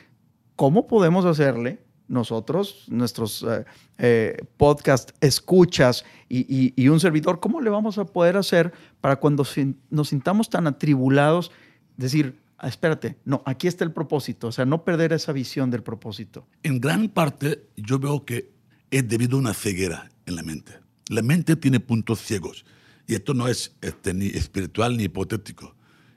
¿cómo 0.57 0.87
podemos 0.87 1.25
hacerle 1.25 1.81
nosotros, 2.09 2.87
nuestros 2.89 3.43
eh, 3.43 3.65
eh, 3.99 4.37
podcast 4.57 5.11
escuchas 5.21 6.05
y, 6.29 6.41
y, 6.41 6.73
y, 6.75 6.89
un 6.89 7.01
servidor, 7.01 7.39
cómo 7.39 7.61
le 7.61 7.71
vamos 7.71 7.99
a 7.99 8.07
poder 8.07 8.37
hacer 8.37 8.73
para 9.01 9.17
cuando 9.17 9.47
nos 9.91 10.09
sintamos 10.09 10.49
tan 10.49 10.67
atribulados, 10.67 11.53
decir, 11.97 12.41
ah, 12.57 12.69
espérate, 12.69 13.19
no, 13.25 13.43
aquí 13.45 13.69
está 13.69 13.85
el 13.85 13.93
propósito, 13.93 14.49
o 14.49 14.53
sea, 14.53 14.65
no 14.65 14.85
perder 14.85 15.13
esa 15.13 15.33
visión 15.33 15.71
del 15.71 15.83
propósito. 15.83 16.47
En 16.63 16.81
gran 16.81 17.09
parte 17.09 17.67
yo 17.77 17.99
veo 17.99 18.25
que 18.25 18.51
es 18.91 19.07
debido 19.07 19.37
a 19.37 19.41
una 19.41 19.55
ceguera 19.55 20.11
en 20.27 20.37
la 20.37 20.43
mente. 20.43 20.73
La 21.09 21.23
mente 21.23 21.57
tiene 21.57 21.81
puntos 21.81 22.21
ciegos 22.21 22.65
y 23.07 23.15
esto 23.15 23.35
no 23.35 23.49
es 23.49 23.75
este, 23.81 24.13
ni 24.13 24.27
espiritual 24.27 24.97
ni 24.97 25.05
hipotético. 25.05 25.75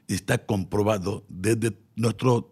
Está 0.07 0.45
comprobado 0.45 1.25
desde 1.29 1.77
nuestros 1.95 2.45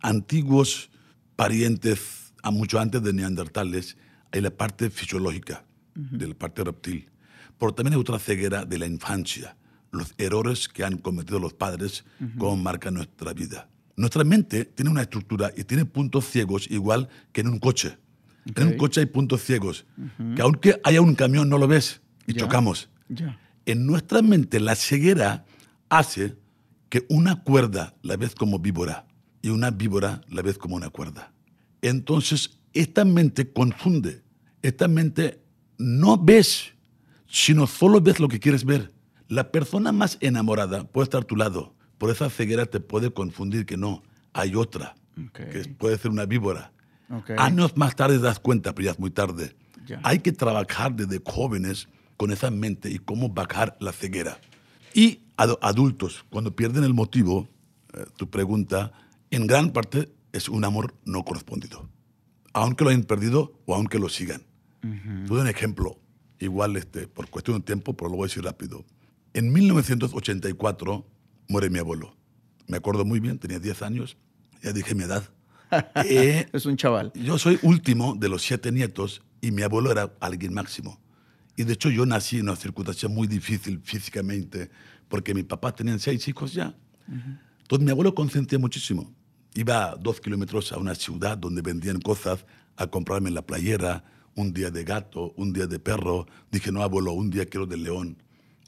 antiguos 0.00 0.90
parientes, 1.36 2.32
a 2.42 2.50
mucho 2.50 2.80
antes 2.80 3.02
de 3.02 3.12
neandertales, 3.12 3.96
hay 4.32 4.40
la 4.40 4.50
parte 4.50 4.88
fisiológica 4.90 5.64
uh 5.96 6.00
-huh. 6.00 6.18
de 6.18 6.28
la 6.28 6.34
parte 6.34 6.64
reptil. 6.64 7.10
Pero 7.58 7.74
también 7.74 7.94
hay 7.94 8.00
otra 8.00 8.18
ceguera 8.18 8.64
de 8.64 8.78
la 8.78 8.86
infancia, 8.86 9.56
los 9.90 10.14
errores 10.18 10.68
que 10.68 10.84
han 10.84 10.98
cometido 10.98 11.38
los 11.38 11.52
padres, 11.52 12.04
uh 12.20 12.24
-huh. 12.24 12.38
como 12.38 12.56
marca 12.56 12.90
nuestra 12.90 13.32
vida. 13.34 13.68
Nuestra 13.96 14.24
mente 14.24 14.64
tiene 14.64 14.90
una 14.90 15.02
estructura 15.02 15.52
y 15.56 15.64
tiene 15.64 15.84
puntos 15.84 16.24
ciegos 16.24 16.66
igual 16.70 17.08
que 17.32 17.42
en 17.42 17.48
un 17.48 17.58
coche. 17.58 17.98
Okay. 18.50 18.64
En 18.64 18.72
un 18.72 18.76
coche 18.76 19.00
hay 19.00 19.06
puntos 19.06 19.42
ciegos, 19.42 19.86
uh 19.96 20.02
-huh. 20.02 20.34
que 20.34 20.42
aunque 20.42 20.80
haya 20.84 21.00
un 21.00 21.14
camión 21.14 21.48
no 21.48 21.58
lo 21.58 21.68
ves 21.68 22.00
y 22.26 22.34
ya. 22.34 22.40
chocamos. 22.40 22.88
Ya 23.08 23.38
en 23.66 23.86
nuestra 23.86 24.22
mente 24.22 24.60
la 24.60 24.74
ceguera 24.74 25.44
hace 25.88 26.36
que 26.88 27.06
una 27.08 27.42
cuerda 27.42 27.96
la 28.02 28.16
ves 28.16 28.34
como 28.34 28.58
víbora 28.58 29.06
y 29.40 29.48
una 29.48 29.70
víbora 29.70 30.20
la 30.28 30.42
ves 30.42 30.58
como 30.58 30.76
una 30.76 30.90
cuerda. 30.90 31.32
Entonces, 31.80 32.58
esta 32.74 33.04
mente 33.04 33.50
confunde. 33.50 34.22
Esta 34.62 34.88
mente 34.88 35.42
no 35.78 36.16
ves, 36.16 36.74
sino 37.26 37.66
solo 37.66 38.00
ves 38.00 38.20
lo 38.20 38.28
que 38.28 38.40
quieres 38.40 38.64
ver. 38.64 38.92
La 39.28 39.50
persona 39.50 39.90
más 39.92 40.18
enamorada 40.20 40.84
puede 40.84 41.04
estar 41.04 41.22
a 41.22 41.26
tu 41.26 41.36
lado, 41.36 41.74
por 41.98 42.10
esa 42.10 42.30
ceguera 42.30 42.66
te 42.66 42.80
puede 42.80 43.12
confundir 43.12 43.64
que 43.64 43.76
no, 43.76 44.02
hay 44.32 44.54
otra, 44.54 44.94
okay. 45.28 45.46
que 45.50 45.68
puede 45.70 45.98
ser 45.98 46.10
una 46.10 46.26
víbora. 46.26 46.72
Okay. 47.12 47.36
Años 47.38 47.76
más 47.76 47.94
tarde 47.94 48.18
das 48.18 48.40
cuenta, 48.40 48.74
pero 48.74 48.86
ya 48.86 48.92
es 48.92 48.98
muy 48.98 49.10
tarde. 49.10 49.54
Ya. 49.86 50.00
Hay 50.02 50.20
que 50.20 50.32
trabajar 50.32 50.94
desde 50.94 51.20
jóvenes 51.24 51.88
con 52.16 52.30
esa 52.30 52.50
mente 52.50 52.90
y 52.90 52.98
cómo 52.98 53.28
bajar 53.28 53.76
la 53.80 53.92
ceguera. 53.92 54.40
Y 54.94 55.20
adultos, 55.36 56.24
cuando 56.30 56.54
pierden 56.54 56.84
el 56.84 56.94
motivo, 56.94 57.48
eh, 57.92 58.04
tu 58.16 58.30
pregunta, 58.30 58.92
en 59.30 59.46
gran 59.46 59.70
parte 59.70 60.12
es 60.32 60.48
un 60.48 60.64
amor 60.64 60.94
no 61.04 61.24
correspondido. 61.24 61.88
Aunque 62.52 62.84
lo 62.84 62.90
hayan 62.90 63.04
perdido 63.04 63.58
o 63.66 63.74
aunque 63.74 63.98
lo 63.98 64.08
sigan. 64.08 64.42
Uh 64.82 64.88
-huh. 64.88 65.22
Te 65.22 65.28
doy 65.28 65.40
un 65.40 65.48
ejemplo, 65.48 65.98
igual 66.38 66.76
este, 66.76 67.08
por 67.08 67.28
cuestión 67.28 67.58
de 67.58 67.64
tiempo, 67.64 67.94
pero 67.94 68.10
lo 68.10 68.16
voy 68.16 68.24
a 68.24 68.28
decir 68.28 68.44
rápido. 68.44 68.84
En 69.34 69.52
1984 69.52 71.06
muere 71.48 71.70
mi 71.70 71.78
abuelo. 71.78 72.14
Me 72.66 72.76
acuerdo 72.76 73.04
muy 73.04 73.20
bien, 73.20 73.38
tenía 73.38 73.58
10 73.58 73.82
años, 73.82 74.16
ya 74.62 74.72
dije 74.72 74.94
mi 74.94 75.04
edad. 75.04 75.24
Eh, 76.04 76.46
es 76.52 76.66
un 76.66 76.76
chaval. 76.76 77.12
Yo 77.14 77.38
soy 77.38 77.58
último 77.62 78.14
de 78.14 78.28
los 78.28 78.42
siete 78.42 78.72
nietos 78.72 79.22
y 79.40 79.50
mi 79.50 79.62
abuelo 79.62 79.90
era 79.90 80.12
alguien 80.20 80.54
máximo. 80.54 81.00
Y 81.56 81.64
de 81.64 81.74
hecho 81.74 81.90
yo 81.90 82.06
nací 82.06 82.38
en 82.38 82.44
una 82.44 82.56
circunstancia 82.56 83.08
muy 83.08 83.26
difícil 83.26 83.80
físicamente, 83.82 84.70
porque 85.08 85.34
mi 85.34 85.42
papá 85.42 85.74
tenía 85.74 85.98
seis 85.98 86.26
hijos 86.28 86.54
ya. 86.54 86.74
Uh 87.08 87.12
-huh. 87.12 87.38
Entonces 87.62 87.84
mi 87.84 87.90
abuelo 87.90 88.14
consentía 88.14 88.58
muchísimo. 88.58 89.12
Iba 89.54 89.96
dos 89.96 90.20
kilómetros 90.20 90.72
a 90.72 90.78
una 90.78 90.94
ciudad 90.94 91.36
donde 91.36 91.60
vendían 91.60 92.00
cosas 92.00 92.44
a 92.76 92.86
comprarme 92.86 93.30
la 93.30 93.42
playera, 93.42 94.04
un 94.34 94.52
día 94.52 94.70
de 94.70 94.84
gato, 94.84 95.34
un 95.36 95.52
día 95.52 95.66
de 95.66 95.78
perro. 95.78 96.26
Dije, 96.50 96.72
no, 96.72 96.82
abuelo, 96.82 97.12
un 97.12 97.30
día 97.30 97.46
quiero 97.46 97.66
de 97.66 97.76
león. 97.76 98.22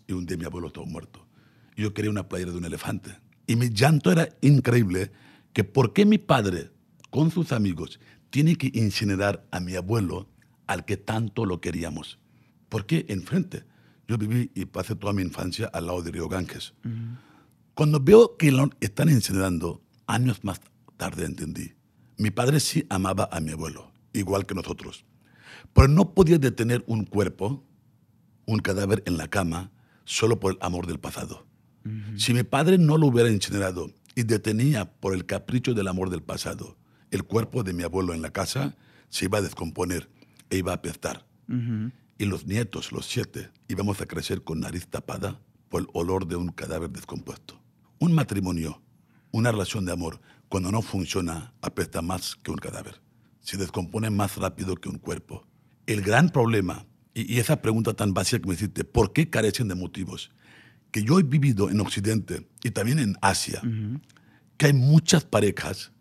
Y 0.06 0.12
un 0.12 0.26
día 0.26 0.36
mi 0.36 0.44
abuelo 0.44 0.68
estaba 0.68 0.86
muerto. 0.86 1.26
Yo 1.76 1.94
quería 1.94 2.10
una 2.10 2.28
playera 2.28 2.52
de 2.52 2.58
un 2.58 2.64
elefante. 2.64 3.18
Y 3.46 3.56
mi 3.56 3.70
llanto 3.70 4.12
era 4.12 4.28
increíble, 4.40 5.10
que 5.52 5.64
por 5.64 5.92
qué 5.92 6.04
mi 6.04 6.18
padre, 6.18 6.70
con 7.14 7.30
sus 7.30 7.52
amigos, 7.52 8.00
tiene 8.30 8.56
que 8.56 8.72
incinerar 8.74 9.46
a 9.52 9.60
mi 9.60 9.76
abuelo 9.76 10.28
al 10.66 10.84
que 10.84 10.96
tanto 10.96 11.46
lo 11.46 11.60
queríamos. 11.60 12.18
¿Por 12.68 12.86
qué 12.86 13.06
enfrente? 13.08 13.62
Yo 14.08 14.18
viví 14.18 14.50
y 14.52 14.64
pasé 14.64 14.96
toda 14.96 15.12
mi 15.12 15.22
infancia 15.22 15.70
al 15.72 15.86
lado 15.86 16.02
de 16.02 16.10
Río 16.10 16.28
Ganges. 16.28 16.74
Uh 16.84 16.88
-huh. 16.88 17.18
Cuando 17.74 18.00
veo 18.00 18.36
que 18.36 18.50
lo 18.50 18.68
están 18.80 19.10
incinerando, 19.10 19.80
años 20.08 20.42
más 20.42 20.60
tarde 20.96 21.24
entendí. 21.24 21.74
Mi 22.16 22.32
padre 22.32 22.58
sí 22.58 22.84
amaba 22.90 23.28
a 23.30 23.38
mi 23.38 23.52
abuelo, 23.52 23.92
igual 24.12 24.44
que 24.44 24.56
nosotros. 24.56 25.04
Pero 25.72 25.86
no 25.86 26.14
podía 26.14 26.38
detener 26.38 26.82
un 26.88 27.04
cuerpo, 27.04 27.62
un 28.44 28.58
cadáver 28.58 29.04
en 29.06 29.18
la 29.18 29.28
cama, 29.28 29.70
solo 30.04 30.40
por 30.40 30.54
el 30.54 30.58
amor 30.60 30.88
del 30.88 30.98
pasado. 30.98 31.46
Uh 31.84 31.90
-huh. 31.90 32.18
Si 32.18 32.34
mi 32.34 32.42
padre 32.42 32.76
no 32.76 32.98
lo 32.98 33.06
hubiera 33.06 33.30
incinerado 33.30 33.92
y 34.16 34.24
detenía 34.24 34.90
por 35.00 35.14
el 35.14 35.26
capricho 35.26 35.74
del 35.74 35.86
amor 35.86 36.10
del 36.10 36.24
pasado, 36.24 36.76
el 37.14 37.24
cuerpo 37.24 37.62
de 37.62 37.72
mi 37.72 37.82
abuelo 37.82 38.14
en 38.14 38.22
la 38.22 38.30
casa 38.30 38.76
se 39.08 39.26
iba 39.26 39.38
a 39.38 39.42
descomponer 39.42 40.08
e 40.50 40.58
iba 40.58 40.72
a 40.72 40.76
apestar. 40.76 41.26
Uh 41.48 41.54
-huh 41.54 41.92
y 42.18 42.26
los 42.26 42.46
nietos, 42.46 42.92
los 42.92 43.06
siete, 43.06 43.50
íbamos 43.68 44.00
a 44.00 44.06
crecer 44.06 44.42
con 44.42 44.60
nariz 44.60 44.86
tapada 44.86 45.40
por 45.68 45.82
el 45.82 45.88
olor 45.92 46.26
de 46.26 46.36
un 46.36 46.48
cadáver 46.48 46.90
descompuesto. 46.90 47.60
Un 47.98 48.12
matrimonio, 48.12 48.82
una 49.32 49.50
relación 49.50 49.84
de 49.84 49.92
amor, 49.92 50.20
cuando 50.48 50.70
no 50.70 50.82
funciona, 50.82 51.54
apesta 51.60 52.02
más 52.02 52.36
que 52.36 52.50
un 52.50 52.58
cadáver. 52.58 53.00
Se 53.40 53.56
descompone 53.56 54.10
más 54.10 54.36
rápido 54.36 54.76
que 54.76 54.88
un 54.88 54.98
cuerpo. 54.98 55.46
El 55.86 56.02
gran 56.02 56.30
problema, 56.30 56.86
y, 57.14 57.34
y 57.34 57.40
esa 57.40 57.60
pregunta 57.60 57.94
tan 57.94 58.14
básica 58.14 58.40
que 58.40 58.48
me 58.48 58.54
hiciste, 58.54 58.84
¿por 58.84 59.12
qué 59.12 59.28
carecen 59.28 59.68
de 59.68 59.74
motivos? 59.74 60.30
Que 60.92 61.02
yo 61.02 61.18
he 61.18 61.24
vivido 61.24 61.68
en 61.70 61.80
Occidente 61.80 62.48
y 62.62 62.70
también 62.70 63.00
en 63.00 63.16
Asia, 63.20 63.60
uh 63.64 63.66
-huh. 63.66 64.00
que 64.56 64.66
hay 64.66 64.72
muchas 64.72 65.24
parejas 65.24 65.92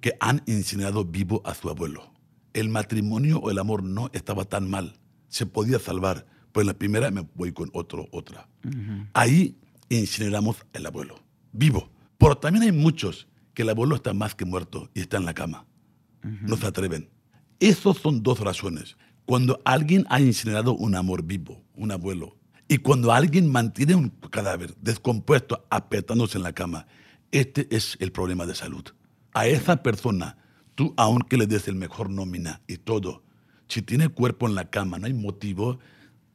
que 0.00 0.14
han 0.20 0.42
incinerado 0.46 1.04
vivo 1.04 1.42
a 1.44 1.54
su 1.54 1.68
abuelo. 1.68 2.12
El 2.52 2.68
matrimonio 2.68 3.38
o 3.38 3.50
el 3.50 3.58
amor 3.58 3.82
no 3.82 4.10
estaba 4.12 4.44
tan 4.44 4.68
mal 4.68 5.00
se 5.30 5.46
podía 5.46 5.78
salvar. 5.78 6.26
Pues 6.52 6.64
en 6.64 6.66
la 6.66 6.74
primera 6.74 7.10
me 7.10 7.26
voy 7.34 7.52
con 7.52 7.70
otro, 7.72 8.08
otra. 8.10 8.48
Uh 8.64 8.68
-huh. 8.68 9.08
Ahí 9.14 9.56
incineramos 9.88 10.56
al 10.74 10.84
abuelo, 10.84 11.14
vivo. 11.52 11.88
Pero 12.18 12.36
también 12.36 12.64
hay 12.64 12.72
muchos 12.72 13.28
que 13.54 13.62
el 13.62 13.70
abuelo 13.70 13.94
está 13.94 14.12
más 14.12 14.34
que 14.34 14.44
muerto 14.44 14.90
y 14.92 15.00
está 15.00 15.16
en 15.16 15.24
la 15.24 15.32
cama. 15.32 15.64
No 16.22 16.56
se 16.58 16.66
atreven. 16.66 17.08
Esas 17.60 17.96
son 17.96 18.22
dos 18.22 18.40
razones. 18.40 18.96
Cuando 19.24 19.62
alguien 19.64 20.04
ha 20.10 20.20
incinerado 20.20 20.74
un 20.74 20.94
amor 20.94 21.22
vivo, 21.22 21.62
un 21.74 21.92
abuelo, 21.92 22.36
y 22.68 22.78
cuando 22.78 23.10
alguien 23.10 23.50
mantiene 23.50 23.94
un 23.94 24.10
cadáver 24.30 24.74
descompuesto 24.82 25.66
apretándose 25.70 26.36
en 26.36 26.42
la 26.42 26.52
cama, 26.52 26.86
este 27.32 27.66
es 27.74 27.96
el 28.00 28.12
problema 28.12 28.44
de 28.44 28.54
salud. 28.54 28.84
A 29.32 29.46
esa 29.46 29.82
persona, 29.82 30.36
tú, 30.74 30.94
aunque 30.96 31.36
le 31.36 31.46
des 31.46 31.68
el 31.68 31.74
mejor 31.74 32.10
nómina 32.10 32.60
y 32.66 32.78
todo, 32.78 33.22
si 33.68 33.82
tiene 33.82 34.08
cuerpo 34.08 34.48
en 34.48 34.54
la 34.54 34.70
cama, 34.70 34.98
no 34.98 35.06
hay 35.06 35.14
motivo, 35.14 35.78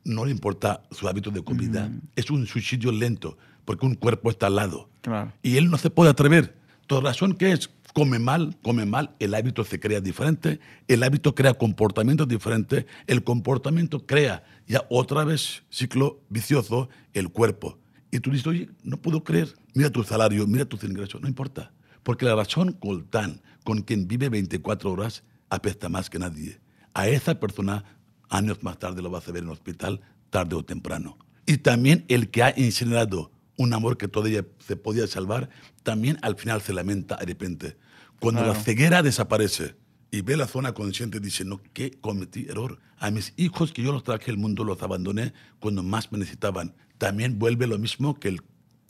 no 0.06 0.26
le 0.26 0.32
importa 0.32 0.84
su 0.92 1.08
hábito 1.08 1.32
de 1.32 1.44
comida. 1.44 1.92
Es 2.16 2.30
un 2.32 2.48
suicidio 2.48 2.92
lento, 2.92 3.38
porque 3.66 3.86
un 3.86 3.96
cuerpo 3.96 4.30
está 4.30 4.48
al 4.48 4.56
lado. 4.56 4.90
Claro. 5.02 5.34
Y 5.42 5.58
él 5.58 5.70
no 5.70 5.78
se 5.78 5.90
puede 5.90 6.12
atrever. 6.12 6.56
Toda 6.88 7.02
razón 7.02 7.34
que 7.34 7.52
es, 7.52 7.70
come 7.94 8.20
mal, 8.20 8.58
come 8.62 8.86
mal, 8.86 9.16
el 9.20 9.34
hábito 9.34 9.64
se 9.64 9.80
crea 9.80 10.02
diferente, 10.02 10.60
el 10.88 11.02
hábito 11.02 11.34
crea 11.34 11.54
comportamientos 11.54 12.28
diferentes, 12.28 12.86
el 13.08 13.24
comportamiento 13.24 14.06
crea 14.06 14.44
ya 14.68 14.86
otra 14.90 15.24
vez 15.24 15.64
ciclo 15.70 16.22
vicioso, 16.30 16.90
el 17.14 17.30
cuerpo. 17.30 17.80
Y 18.12 18.20
tú 18.20 18.32
dices, 18.32 18.48
oye, 18.48 18.70
no 18.84 18.98
puedo 18.98 19.24
creer, 19.24 19.56
mira 19.74 19.90
tu 19.90 20.04
salario, 20.04 20.46
mira 20.46 20.66
tus 20.66 20.84
ingresos, 20.84 21.22
no 21.22 21.28
importa. 21.28 21.72
Porque 22.06 22.26
la 22.26 22.36
razón 22.36 22.74
coltán 22.74 23.42
con 23.64 23.82
quien 23.82 24.08
vive 24.08 24.30
24 24.30 24.92
horas 24.92 25.24
apesta 25.50 25.90
más 25.90 26.12
que 26.12 26.20
nadie. 26.20 26.60
A 26.94 27.08
esa 27.08 27.40
persona, 27.40 27.84
años 28.30 28.62
más 28.62 28.78
tarde 28.78 29.02
lo 29.02 29.10
vas 29.10 29.28
a 29.28 29.32
ver 29.32 29.42
en 29.42 29.48
el 29.48 29.54
hospital, 29.54 30.02
tarde 30.30 30.56
o 30.56 30.64
temprano. 30.64 31.18
Y 31.48 31.58
también 31.58 32.06
el 32.08 32.30
que 32.30 32.44
ha 32.44 32.54
incinerado 32.56 33.32
un 33.58 33.74
amor 33.74 33.98
que 33.98 34.08
todavía 34.08 34.46
se 34.60 34.76
podía 34.76 35.08
salvar, 35.08 35.50
también 35.82 36.20
al 36.22 36.36
final 36.36 36.62
se 36.62 36.74
lamenta 36.74 37.16
de 37.18 37.26
repente. 37.26 37.78
Cuando 38.20 38.46
la 38.46 38.54
ceguera 38.54 39.02
desaparece 39.02 39.76
y 40.12 40.22
ve 40.22 40.38
la 40.38 40.46
zona 40.46 40.74
consciente, 40.74 41.20
dice, 41.20 41.44
no, 41.44 41.60
¿qué 41.74 41.90
cometí 41.90 42.46
error? 42.48 42.80
A 43.00 43.10
mis 43.10 43.34
hijos 43.36 43.74
que 43.74 43.82
yo 43.82 43.92
los 43.92 44.04
traje 44.04 44.30
al 44.30 44.38
mundo 44.38 44.64
los 44.64 44.80
abandoné 44.84 45.34
cuando 45.60 45.82
más 45.82 46.12
me 46.12 46.20
necesitaban. 46.20 46.76
También 47.00 47.40
vuelve 47.40 47.66
lo 47.66 47.80
mismo 47.80 48.20
que 48.20 48.28
el 48.28 48.42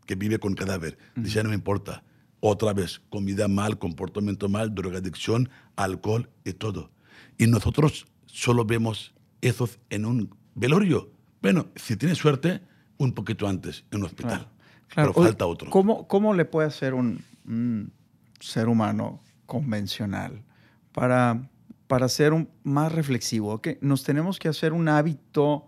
que 0.05 0.15
vive 0.15 0.37
con 0.37 0.53
cadáver. 0.53 0.97
Dice, 1.15 1.41
no 1.43 1.49
me 1.49 1.55
importa. 1.55 2.03
Otra 2.39 2.73
vez, 2.73 3.01
comida 3.09 3.47
mal, 3.47 3.79
comportamiento 3.79 4.49
mal, 4.49 4.75
drogadicción, 4.75 5.49
alcohol 5.75 6.29
y 6.43 6.53
todo. 6.53 6.91
Y 7.37 7.47
nosotros 7.47 8.05
solo 8.25 8.65
vemos 8.65 9.13
esos 9.41 9.79
en 9.89 10.05
un 10.05 10.35
velorio. 10.53 11.11
Bueno, 11.41 11.67
si 11.75 11.95
tienes 11.95 12.17
suerte, 12.17 12.61
un 12.97 13.13
poquito 13.13 13.47
antes, 13.47 13.85
en 13.91 13.99
un 13.99 14.05
hospital. 14.05 14.47
Claro. 14.87 15.13
Pero 15.13 15.25
falta 15.25 15.45
otro. 15.45 15.69
¿Cómo, 15.69 16.07
cómo 16.07 16.33
le 16.33 16.45
puede 16.45 16.67
hacer 16.67 16.93
un, 16.93 17.23
un 17.47 17.91
ser 18.39 18.67
humano 18.69 19.21
convencional 19.45 20.43
para, 20.91 21.49
para 21.87 22.07
ser 22.09 22.33
un, 22.33 22.49
más 22.63 22.91
reflexivo? 22.91 23.61
Que 23.61 23.77
nos 23.81 24.03
tenemos 24.03 24.39
que 24.39 24.47
hacer 24.47 24.73
un 24.73 24.87
hábito 24.87 25.65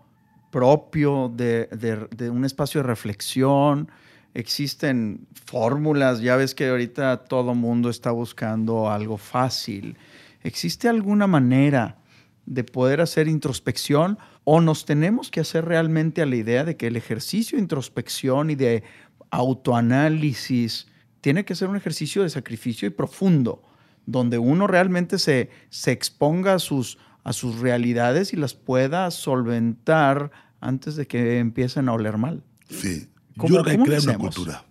propio 0.50 1.30
de, 1.34 1.66
de, 1.66 2.08
de 2.16 2.30
un 2.30 2.44
espacio 2.44 2.80
de 2.82 2.86
reflexión. 2.86 3.90
Existen 4.38 5.26
fórmulas, 5.46 6.20
ya 6.20 6.36
ves 6.36 6.54
que 6.54 6.68
ahorita 6.68 7.24
todo 7.24 7.56
mundo 7.56 7.90
está 7.90 8.12
buscando 8.12 8.88
algo 8.88 9.16
fácil. 9.16 9.96
¿Existe 10.44 10.88
alguna 10.88 11.26
manera 11.26 11.98
de 12.46 12.62
poder 12.62 13.00
hacer 13.00 13.26
introspección 13.26 14.16
o 14.44 14.60
nos 14.60 14.84
tenemos 14.84 15.32
que 15.32 15.40
hacer 15.40 15.64
realmente 15.64 16.22
a 16.22 16.26
la 16.26 16.36
idea 16.36 16.62
de 16.62 16.76
que 16.76 16.86
el 16.86 16.94
ejercicio 16.94 17.56
de 17.56 17.62
introspección 17.62 18.50
y 18.50 18.54
de 18.54 18.84
autoanálisis 19.32 20.86
tiene 21.20 21.44
que 21.44 21.56
ser 21.56 21.68
un 21.68 21.74
ejercicio 21.76 22.22
de 22.22 22.30
sacrificio 22.30 22.86
y 22.86 22.92
profundo, 22.92 23.64
donde 24.06 24.38
uno 24.38 24.68
realmente 24.68 25.18
se, 25.18 25.50
se 25.68 25.90
exponga 25.90 26.54
a 26.54 26.58
sus, 26.60 26.98
a 27.24 27.32
sus 27.32 27.58
realidades 27.58 28.32
y 28.32 28.36
las 28.36 28.54
pueda 28.54 29.10
solventar 29.10 30.30
antes 30.60 30.94
de 30.94 31.08
que 31.08 31.40
empiecen 31.40 31.88
a 31.88 31.94
oler 31.94 32.18
mal. 32.18 32.44
Sí. 32.70 33.08
¿Cómo- 33.38 33.48
Yo 33.56 33.62
creo 33.62 33.64
que 33.64 33.72
cómo 33.72 33.84
crea 33.86 34.00
una 34.00 34.18
cultura. 34.18 34.64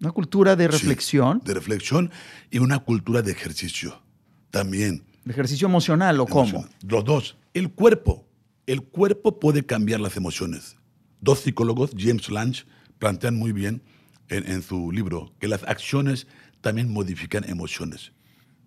Una 0.00 0.10
cultura 0.10 0.56
de 0.56 0.64
Sí, 0.66 0.70
reflexión, 0.72 1.40
de 1.44 1.54
reflexión 1.54 2.10
y 2.50 2.58
una 2.58 2.80
cultura 2.80 3.22
de 3.22 3.30
ejercicio. 3.32 4.00
También. 4.50 5.04
de 5.24 5.32
ejercicio 5.32 5.66
emocional 5.66 6.20
o 6.20 6.26
cómo. 6.26 6.42
Emocional. 6.50 6.70
Los 6.86 7.04
dos. 7.04 7.36
El 7.54 7.70
cuerpo. 7.72 8.26
El 8.66 8.82
cuerpo 8.82 9.38
puede 9.40 9.64
cambiar 9.64 10.00
las 10.00 10.16
emociones. 10.16 10.76
Dos 11.20 11.40
psicólogos, 11.40 11.92
James 11.96 12.28
Lange, 12.30 12.64
plantean 12.98 13.36
muy 13.36 13.52
bien 13.52 13.82
en, 14.28 14.46
en 14.50 14.62
su 14.62 14.92
libro 14.92 15.32
que 15.38 15.48
las 15.48 15.62
acciones 15.64 16.26
también 16.60 16.90
modifican 16.92 17.44
emociones. 17.48 18.12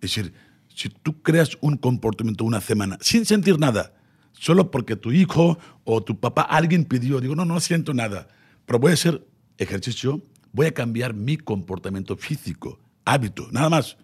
decir, 0.14 0.32
si 0.74 0.88
tú 0.88 1.22
creas 1.22 1.56
un 1.60 1.76
comportamiento 1.76 2.44
una 2.44 2.60
semana 2.60 2.98
sin 3.00 3.24
sentir 3.24 3.58
nada, 3.60 3.94
solo 4.32 4.70
porque 4.72 4.96
tu 4.96 5.12
hijo 5.12 5.58
o 5.84 6.02
tu 6.02 6.18
papá, 6.18 6.42
alguien 6.42 6.84
pidió, 6.84 7.20
digo, 7.20 7.34
no, 7.36 7.44
no 7.44 7.58
siento 7.60 7.94
nada, 7.94 8.28
pero 8.66 8.78
voy 8.80 8.90
a 8.90 8.94
hacer 8.94 9.24
ejercicio, 9.58 10.22
voy 10.52 10.66
a 10.66 10.72
cambiar 10.72 11.14
mi 11.14 11.36
comportamiento 11.36 12.16
físico, 12.16 12.78
hábito, 13.04 13.48
nada 13.50 13.68
más. 13.68 13.96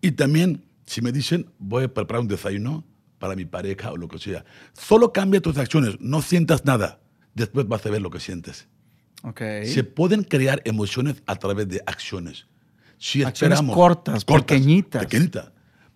Y 0.00 0.12
también, 0.12 0.64
si 0.86 1.00
me 1.00 1.12
dicen, 1.12 1.50
voy 1.58 1.84
a 1.84 1.94
preparar 1.94 2.22
un 2.22 2.28
desayuno 2.28 2.84
para 3.18 3.36
mi 3.36 3.44
pareja 3.44 3.92
o 3.92 3.96
lo 3.96 4.08
que 4.08 4.18
sea, 4.18 4.44
solo 4.74 5.12
cambia 5.12 5.40
tus 5.40 5.56
acciones, 5.56 5.96
no 6.00 6.20
sientas 6.20 6.64
nada, 6.64 7.00
después 7.34 7.66
vas 7.68 7.84
a 7.86 7.90
ver 7.90 8.02
lo 8.02 8.10
que 8.10 8.20
sientes. 8.20 8.68
Ok. 9.22 9.40
Se 9.64 9.84
pueden 9.84 10.22
crear 10.24 10.60
emociones 10.64 11.22
a 11.26 11.36
través 11.36 11.68
de 11.68 11.82
acciones. 11.86 12.46
Si 12.98 13.22
Acciones 13.22 13.58
esperamos, 13.58 13.74
cortas, 13.74 14.24
pequeñitas. 14.24 15.02
pequeñitas. 15.04 15.50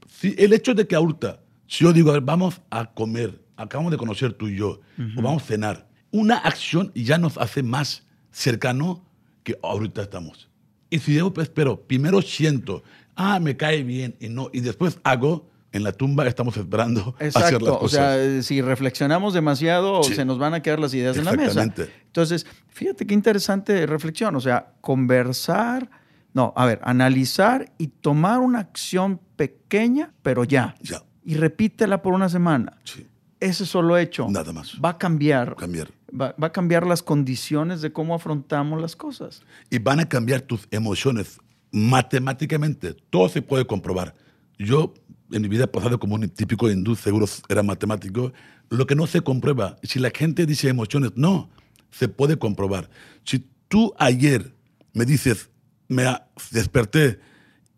Si 0.09 0.35
el 0.39 0.53
hecho 0.53 0.75
de 0.75 0.87
que 0.87 0.97
ahorita, 0.97 1.41
si 1.67 1.85
yo 1.85 1.93
digo, 1.93 2.11
a 2.11 2.15
ver, 2.15 2.23
vamos 2.23 2.61
a 2.71 2.87
comer, 2.93 3.41
acabamos 3.57 3.93
de 3.93 3.99
conocer 3.99 4.33
tú 4.33 4.49
y 4.49 4.57
yo, 4.57 4.81
o 5.17 5.23
vamos 5.23 5.43
a 5.43 5.47
cenar, 5.47 5.89
una 6.11 6.39
acción 6.39 6.91
ya 6.95 7.19
nos 7.19 7.37
hace 7.37 7.63
más 7.63 8.07
cercano 8.31 9.05
que 9.43 9.59
ahorita 9.63 10.03
estamos. 10.03 10.49
Y 10.91 10.99
si 11.01 11.15
yo 11.15 11.33
pues, 11.33 11.49
pero 11.49 11.83
primero 11.87 12.23
siento, 12.23 12.83
ah, 13.17 13.39
me 13.41 13.57
cae 13.57 13.83
bien, 13.83 14.17
y 14.21 14.29
no, 14.29 14.49
y 14.53 14.61
después 14.61 14.99
hago, 15.05 15.49
en 15.71 15.83
la 15.85 15.93
tumba 15.93 16.27
estamos 16.27 16.57
esperando 16.57 17.15
hacer 17.21 17.33
las 17.35 17.45
Exacto. 17.53 17.75
O 17.77 17.79
cosas. 17.81 18.17
sea, 18.17 18.43
si 18.43 18.63
reflexionamos 18.63 19.35
demasiado, 19.35 20.03
Sí. 20.03 20.15
se 20.15 20.25
nos 20.25 20.39
van 20.39 20.55
a 20.55 20.63
quedar 20.63 20.81
las 20.81 20.95
ideas 20.95 21.17
en 21.19 21.27
la 21.27 21.33
mesa. 21.33 21.63
Exactamente. 21.63 21.93
Entonces, 22.07 22.47
fíjate 22.69 23.07
qué 23.07 23.13
interesante 23.13 23.85
reflexión. 23.87 24.35
O 24.35 24.41
sea, 24.41 24.73
conversar, 24.81 25.91
no, 26.33 26.55
a 26.57 26.65
ver, 26.65 26.81
analizar 26.85 27.71
y 27.77 27.89
tomar 27.89 28.39
una 28.41 28.61
acción 28.61 29.21
pequeña, 29.37 30.15
pero 30.23 30.45
ya. 30.45 30.75
Ya. 30.81 31.03
Y 31.25 31.35
repítela 31.35 32.01
por 32.01 32.15
una 32.15 32.31
semana. 32.31 32.79
Sí, 32.85 33.07
Ese 33.39 33.67
solo 33.67 33.99
hecho 33.99 34.27
Nada 34.31 34.53
más. 34.55 34.73
va 34.83 34.91
a 34.91 34.99
cambiar. 34.99 35.55
cambiar. 35.57 35.89
Va, 36.09 36.35
va 36.43 36.49
a 36.49 36.53
cambiar 36.53 36.87
las 36.87 37.03
condiciones 37.03 37.83
de 37.83 37.93
cómo 37.93 38.15
afrontamos 38.15 38.81
las 38.81 38.97
cosas. 38.97 39.43
y 39.71 39.79
van 39.79 40.01
a 40.01 40.09
cambiar 40.09 40.41
tus 40.43 40.67
emociones 40.71 41.39
matemáticamente. 41.71 42.95
Todo 43.11 43.29
se 43.29 43.43
puede 43.43 43.67
comprobar. 43.67 44.15
Yo, 44.59 44.95
en 45.31 45.43
mi 45.43 45.49
vida 45.49 45.67
pasada, 45.67 45.99
como 45.99 46.15
un 46.15 46.29
típico 46.29 46.71
hindú, 46.71 46.97
seguro 46.97 47.27
era 47.49 47.63
matemático, 47.63 48.33
lo 48.71 48.87
que 48.87 48.95
no 48.95 49.07
se 49.07 49.21
comprueba, 49.21 49.79
si 49.83 49.99
la 49.99 50.11
gente 50.11 50.47
dice 50.47 50.69
emociones, 50.69 51.13
no, 51.17 51.51
se 51.91 52.09
puede 52.09 52.39
comprobar. 52.39 52.91
Si 53.25 53.47
tú 53.69 53.95
ayer 53.99 54.55
me 54.93 55.05
dices, 55.05 55.51
me 55.89 56.05
desperté 56.51 57.19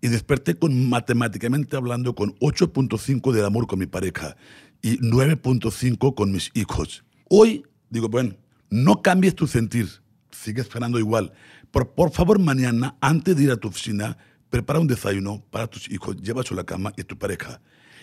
y 0.00 0.08
desperté 0.08 0.54
con 0.54 0.88
matemáticamente 0.88 1.76
hablando 1.76 2.14
con 2.14 2.34
8.5 2.38 3.32
del 3.32 3.44
amor 3.44 3.66
con 3.66 3.78
mi 3.78 3.86
pareja 3.86 4.36
y 4.82 4.98
9.5 4.98 6.14
con 6.14 6.32
mis 6.32 6.50
hijos. 6.54 7.04
Hoy 7.28 7.64
digo, 7.90 8.08
bueno, 8.08 8.34
no 8.70 9.02
cambies 9.02 9.34
tu 9.34 9.46
sentir, 9.46 9.88
sigue 10.30 10.60
esperando 10.62 10.98
igual. 10.98 11.32
Pero 11.70 11.94
por 11.94 12.10
favor, 12.10 12.38
mañana, 12.38 12.96
antes 13.00 13.36
de 13.36 13.44
ir 13.44 13.50
a 13.50 13.56
tu 13.56 13.68
oficina, 13.68 14.16
prepara 14.48 14.80
un 14.80 14.86
desayuno 14.86 15.42
para 15.50 15.66
tus 15.66 15.90
hijos, 15.90 16.16
llévaselo 16.22 16.60
a 16.60 16.62
la 16.62 16.66
cama 16.66 16.92
y 16.96 17.02
a 17.02 17.04
tu 17.04 17.16
pareja. 17.18 17.60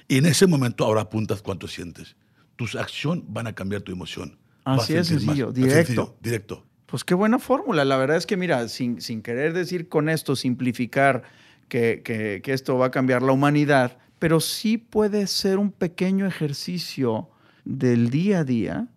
Y 0.07 0.17
en 0.17 0.25
ese 0.25 0.47
momento 0.47 0.85
ahora 0.85 1.01
apuntas 1.01 1.41
cuánto 1.41 1.67
sientes. 1.67 2.15
Tus 2.55 2.75
acciones 2.75 3.23
van 3.27 3.47
a 3.47 3.53
cambiar 3.53 3.81
tu 3.81 3.91
emoción. 3.91 4.37
Así 4.63 4.93
sentir 4.93 5.05
sencillo, 5.21 5.45
más- 5.47 5.55
directo. 5.55 5.75
sencillo, 5.77 6.15
directo. 6.21 6.65
Pues 6.85 7.03
qué 7.03 7.13
buena 7.13 7.39
fórmula. 7.39 7.83
La 7.83 7.97
verdad 7.97 8.15
es 8.17 8.25
que, 8.25 8.37
mira, 8.37 8.67
sin, 8.69 9.01
sin 9.01 9.21
querer 9.21 9.51
decir 9.53 9.89
con 9.89 10.07
esto, 10.09 10.35
simplificar 10.37 11.23
que, 11.67 12.01
que- 12.03 12.41
que 12.41 12.53
esto 12.53 12.77
va 12.77 12.87
a 12.87 12.91
cambiar 12.91 13.21
la 13.21 13.33
humanidad, 13.33 13.97
pero 14.19 14.39
sí 14.39 14.77
puede 14.77 15.27
ser 15.27 15.57
un 15.59 15.71
pequeño 15.71 16.25
ejercicio 16.25 17.29
del 17.65 18.09
día 18.09 18.39
a 18.39 18.43
día 18.45 18.87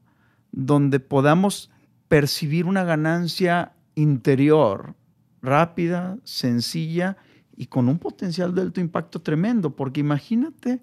donde 0.53 1.01
podamos 1.01 1.71
percibir 2.09 2.67
una 2.67 2.85
ganancia 2.85 3.73
interior 3.95 4.95
rápida, 5.43 6.19
sencilla 6.25 7.17
y 7.57 7.67
con 7.67 7.89
un 7.89 7.99
potencial 7.99 8.55
de 8.55 8.63
alto 8.63 8.81
impacto 8.81 9.21
tremendo. 9.21 9.77
Porque 9.77 10.01
imagínate 10.01 10.81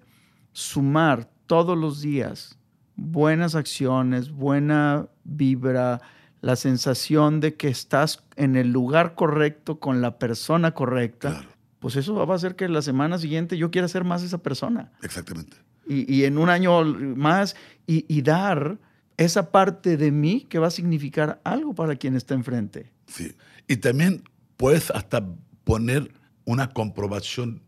sumar 0.52 1.28
todos 1.46 1.76
los 1.76 2.00
días 2.00 2.58
buenas 2.98 3.54
acciones, 3.54 4.30
buena 4.30 5.08
vibra, 5.24 6.00
la 6.40 6.56
sensación 6.56 7.40
de 7.40 7.54
que 7.54 7.68
estás 7.68 8.24
en 8.36 8.56
el 8.56 8.70
lugar 8.72 9.14
correcto 9.14 9.78
con 9.78 10.00
la 10.00 10.18
persona 10.18 10.72
correcta. 10.72 11.30
Claro. 11.30 11.48
pues 11.78 11.96
eso 11.96 12.14
va 12.14 12.34
a 12.34 12.36
hacer 12.36 12.56
que 12.56 12.68
la 12.68 12.82
semana 12.82 13.18
siguiente 13.18 13.56
yo 13.56 13.70
quiera 13.70 13.86
ser 13.88 14.04
más 14.04 14.22
esa 14.22 14.38
persona. 14.38 14.90
Exactamente. 15.02 15.56
Y, 15.86 16.12
y 16.12 16.24
en 16.24 16.38
un 16.38 16.50
año 16.50 16.84
más, 16.84 17.56
y, 17.86 18.04
y 18.08 18.22
dar 18.22 18.78
esa 19.18 19.50
parte 19.50 19.96
de 19.98 20.10
mí 20.10 20.46
que 20.48 20.58
va 20.58 20.68
a 20.68 20.70
significar 20.70 21.40
algo 21.44 21.74
para 21.74 21.96
quien 21.96 22.16
está 22.16 22.34
enfrente. 22.34 22.90
Sí. 23.06 23.34
Y 23.66 23.76
también 23.76 24.22
puedes 24.56 24.90
hasta 24.90 25.26
poner 25.64 26.10
una 26.44 26.70
comprobación 26.70 27.60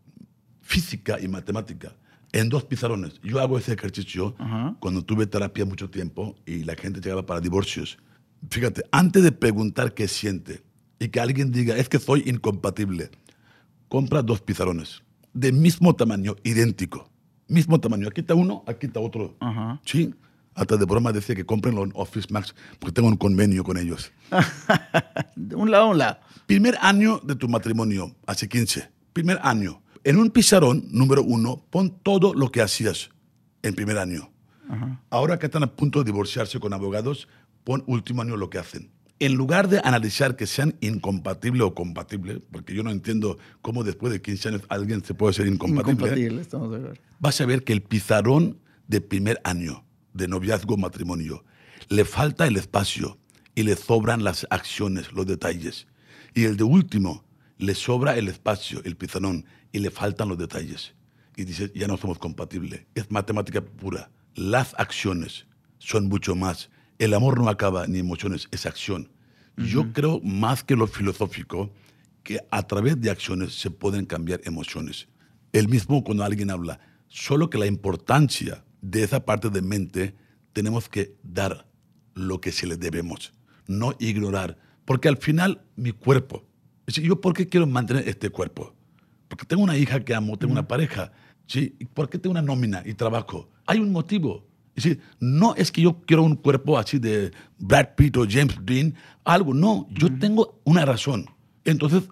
física 0.61 1.19
y 1.19 1.27
matemática 1.27 1.95
en 2.31 2.49
dos 2.49 2.63
pizarrones. 2.63 3.19
Yo 3.21 3.39
hago 3.39 3.57
ese 3.59 3.73
ejercicio 3.73 4.33
Ajá. 4.39 4.75
cuando 4.79 5.03
tuve 5.03 5.27
terapia 5.27 5.65
mucho 5.65 5.89
tiempo 5.89 6.35
y 6.45 6.63
la 6.63 6.75
gente 6.75 7.01
llegaba 7.01 7.25
para 7.25 7.41
divorcios. 7.41 7.97
Fíjate, 8.49 8.83
antes 8.91 9.21
de 9.21 9.31
preguntar 9.31 9.93
qué 9.93 10.07
siente 10.07 10.63
y 10.97 11.09
que 11.09 11.19
alguien 11.19 11.51
diga, 11.51 11.77
es 11.77 11.89
que 11.89 11.99
soy 11.99 12.23
incompatible, 12.25 13.11
compra 13.89 14.23
dos 14.23 14.41
pizarrones 14.41 15.03
de 15.33 15.51
mismo 15.51 15.95
tamaño, 15.95 16.35
idéntico. 16.43 17.09
Mismo 17.47 17.79
tamaño. 17.79 18.07
Aquí 18.07 18.21
está 18.21 18.33
uno, 18.33 18.63
aquí 18.65 18.85
está 18.87 18.99
otro. 18.99 19.35
Ajá. 19.39 19.81
Sí. 19.85 20.13
Hasta 20.61 20.77
de 20.77 20.85
broma 20.85 21.11
decía 21.11 21.33
que 21.33 21.43
comprenlo 21.43 21.83
en 21.83 21.91
Office 21.95 22.27
Max 22.29 22.53
porque 22.77 22.93
tengo 22.93 23.07
un 23.07 23.17
convenio 23.17 23.63
con 23.63 23.77
ellos. 23.77 24.11
De 25.35 25.55
un 25.55 25.71
lado 25.71 25.85
a 25.85 25.87
un 25.87 25.97
lado. 25.97 26.19
Primer 26.45 26.77
año 26.81 27.19
de 27.23 27.35
tu 27.35 27.49
matrimonio, 27.49 28.15
hace 28.27 28.47
15. 28.47 28.87
Primer 29.11 29.39
año. 29.41 29.81
En 30.03 30.17
un 30.17 30.29
pizarrón, 30.29 30.85
número 30.91 31.23
uno, 31.23 31.65
pon 31.71 31.97
todo 32.03 32.35
lo 32.35 32.51
que 32.51 32.61
hacías 32.61 33.09
en 33.63 33.73
primer 33.73 33.97
año. 33.97 34.29
Ahora 35.09 35.39
que 35.39 35.47
están 35.47 35.63
a 35.63 35.75
punto 35.75 35.97
de 35.97 36.05
divorciarse 36.05 36.59
con 36.59 36.73
abogados, 36.73 37.27
pon 37.63 37.83
último 37.87 38.21
año 38.21 38.37
lo 38.37 38.51
que 38.51 38.59
hacen. 38.59 38.91
En 39.17 39.33
lugar 39.33 39.67
de 39.67 39.81
analizar 39.83 40.35
que 40.35 40.45
sean 40.45 40.75
incompatibles 40.79 41.63
o 41.63 41.73
compatibles, 41.73 42.39
porque 42.51 42.75
yo 42.75 42.83
no 42.83 42.91
entiendo 42.91 43.39
cómo 43.63 43.83
después 43.83 44.13
de 44.13 44.21
15 44.21 44.49
años 44.49 44.61
alguien 44.69 45.03
se 45.03 45.15
puede 45.15 45.33
ser 45.33 45.47
incompatible, 45.47 45.93
Incompatible, 45.93 46.41
estamos 46.41 46.71
de 46.71 46.99
vas 47.17 47.41
a 47.41 47.47
ver 47.47 47.63
que 47.63 47.73
el 47.73 47.81
pizarrón 47.81 48.59
de 48.87 49.01
primer 49.01 49.41
año 49.43 49.85
de 50.13 50.27
noviazgo 50.27 50.77
matrimonio 50.77 51.43
le 51.89 52.05
falta 52.05 52.47
el 52.47 52.57
espacio 52.57 53.17
y 53.55 53.63
le 53.63 53.75
sobran 53.75 54.23
las 54.23 54.47
acciones, 54.49 55.11
los 55.11 55.25
detalles. 55.25 55.87
Y 56.33 56.45
el 56.45 56.57
de 56.57 56.63
último 56.63 57.25
le 57.57 57.75
sobra 57.75 58.17
el 58.17 58.27
espacio, 58.27 58.81
el 58.85 58.95
pizarrón, 58.95 59.45
y 59.71 59.79
le 59.79 59.91
faltan 59.91 60.29
los 60.29 60.37
detalles. 60.37 60.93
Y 61.35 61.43
dices, 61.43 61.71
ya 61.73 61.87
no 61.87 61.97
somos 61.97 62.17
compatibles. 62.17 62.85
Es 62.95 63.11
matemática 63.11 63.61
pura. 63.61 64.09
Las 64.35 64.73
acciones 64.77 65.47
son 65.79 66.07
mucho 66.07 66.35
más. 66.35 66.69
El 66.97 67.13
amor 67.13 67.39
no 67.39 67.49
acaba 67.49 67.87
ni 67.87 67.99
emociones, 67.99 68.47
es 68.51 68.65
acción. 68.65 69.11
Yo 69.57 69.91
creo 69.91 70.21
más 70.21 70.63
que 70.63 70.75
lo 70.75 70.87
filosófico, 70.87 71.71
que 72.23 72.39
a 72.51 72.63
través 72.63 72.99
de 73.01 73.11
acciones 73.11 73.53
se 73.59 73.69
pueden 73.69 74.05
cambiar 74.05 74.39
emociones. 74.45 75.07
El 75.51 75.67
mismo 75.67 76.03
cuando 76.03 76.23
alguien 76.23 76.51
habla, 76.51 76.79
solo 77.09 77.49
que 77.49 77.57
la 77.57 77.65
importancia 77.65 78.63
de 78.81 79.03
esa 79.03 79.25
parte 79.25 79.49
de 79.49 79.61
mente 79.61 80.15
tenemos 80.53 80.89
que 80.89 81.15
dar 81.23 81.67
lo 82.13 82.41
que 82.41 82.51
se 82.51 82.67
le 82.67 82.77
debemos, 82.77 83.33
no 83.67 83.95
ignorar, 83.99 84.57
porque 84.85 85.07
al 85.07 85.17
final 85.17 85.61
mi 85.75 85.91
cuerpo, 85.91 86.45
decir, 86.85 87.03
yo 87.03 87.21
por 87.21 87.33
qué 87.33 87.47
quiero 87.47 87.67
mantener 87.67 88.07
este 88.07 88.29
cuerpo? 88.29 88.75
Porque 89.27 89.45
tengo 89.45 89.63
una 89.63 89.77
hija 89.77 90.03
que 90.03 90.13
amo, 90.13 90.37
tengo 90.37 90.51
una 90.51 90.67
pareja, 90.67 91.11
¿sí? 91.47 91.75
¿Y 91.79 91.85
por 91.85 92.09
qué 92.09 92.17
tengo 92.17 92.31
una 92.31 92.41
nómina 92.41 92.83
y 92.85 92.93
trabajo? 92.93 93.49
Hay 93.65 93.79
un 93.79 93.91
motivo. 93.91 94.47
Es 94.75 94.83
decir, 94.83 95.01
no 95.19 95.53
es 95.55 95.71
que 95.71 95.81
yo 95.81 96.01
quiero 96.01 96.23
un 96.23 96.35
cuerpo 96.35 96.77
así 96.77 96.97
de 96.97 97.31
Brad 97.57 97.89
Pitt 97.95 98.17
o 98.17 98.25
James 98.27 98.57
Dean, 98.63 98.95
algo, 99.23 99.53
no, 99.53 99.87
yo 99.91 100.07
tengo 100.17 100.59
una 100.63 100.85
razón. 100.85 101.25
Entonces, 101.65 102.03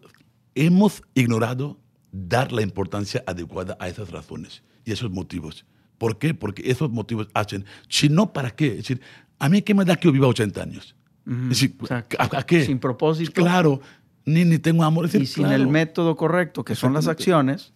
hemos 0.55 1.01
ignorado 1.13 1.79
dar 2.12 2.51
la 2.51 2.62
importancia 2.62 3.23
adecuada 3.25 3.77
a 3.79 3.88
esas 3.88 4.12
razones 4.12 4.63
y 4.86 4.91
esos 4.91 5.12
motivos. 5.12 5.65
¿Por 5.99 6.17
qué? 6.17 6.33
Porque 6.33 6.63
esos 6.71 6.89
motivos 6.89 7.27
hacen, 7.35 7.65
si 7.88 8.09
no, 8.09 8.33
¿para 8.33 8.49
qué? 8.49 8.69
Es 8.69 8.77
decir, 8.77 9.01
¿a 9.38 9.47
mí 9.49 9.62
qué 9.62 9.75
me 9.75 9.85
da 9.85 9.95
que 9.97 10.07
yo 10.07 10.12
viva 10.12 10.25
80 10.27 10.63
años? 10.63 10.95
Es 11.27 11.49
decir, 11.49 11.75
O 11.79 11.85
sea, 11.85 12.07
¿a, 12.17 12.38
a 12.39 12.43
qué? 12.47 12.65
sin 12.65 12.79
propósito. 12.79 13.31
Claro, 13.33 13.81
ni, 14.25 14.45
ni 14.45 14.57
tengo 14.57 14.83
amor. 14.83 15.05
Es 15.05 15.13
y 15.13 15.27
sin 15.27 15.43
claro. 15.43 15.62
el 15.62 15.67
método 15.67 16.15
correcto, 16.15 16.65
que 16.65 16.73
son 16.73 16.93
las 16.93 17.07
acciones. 17.07 17.73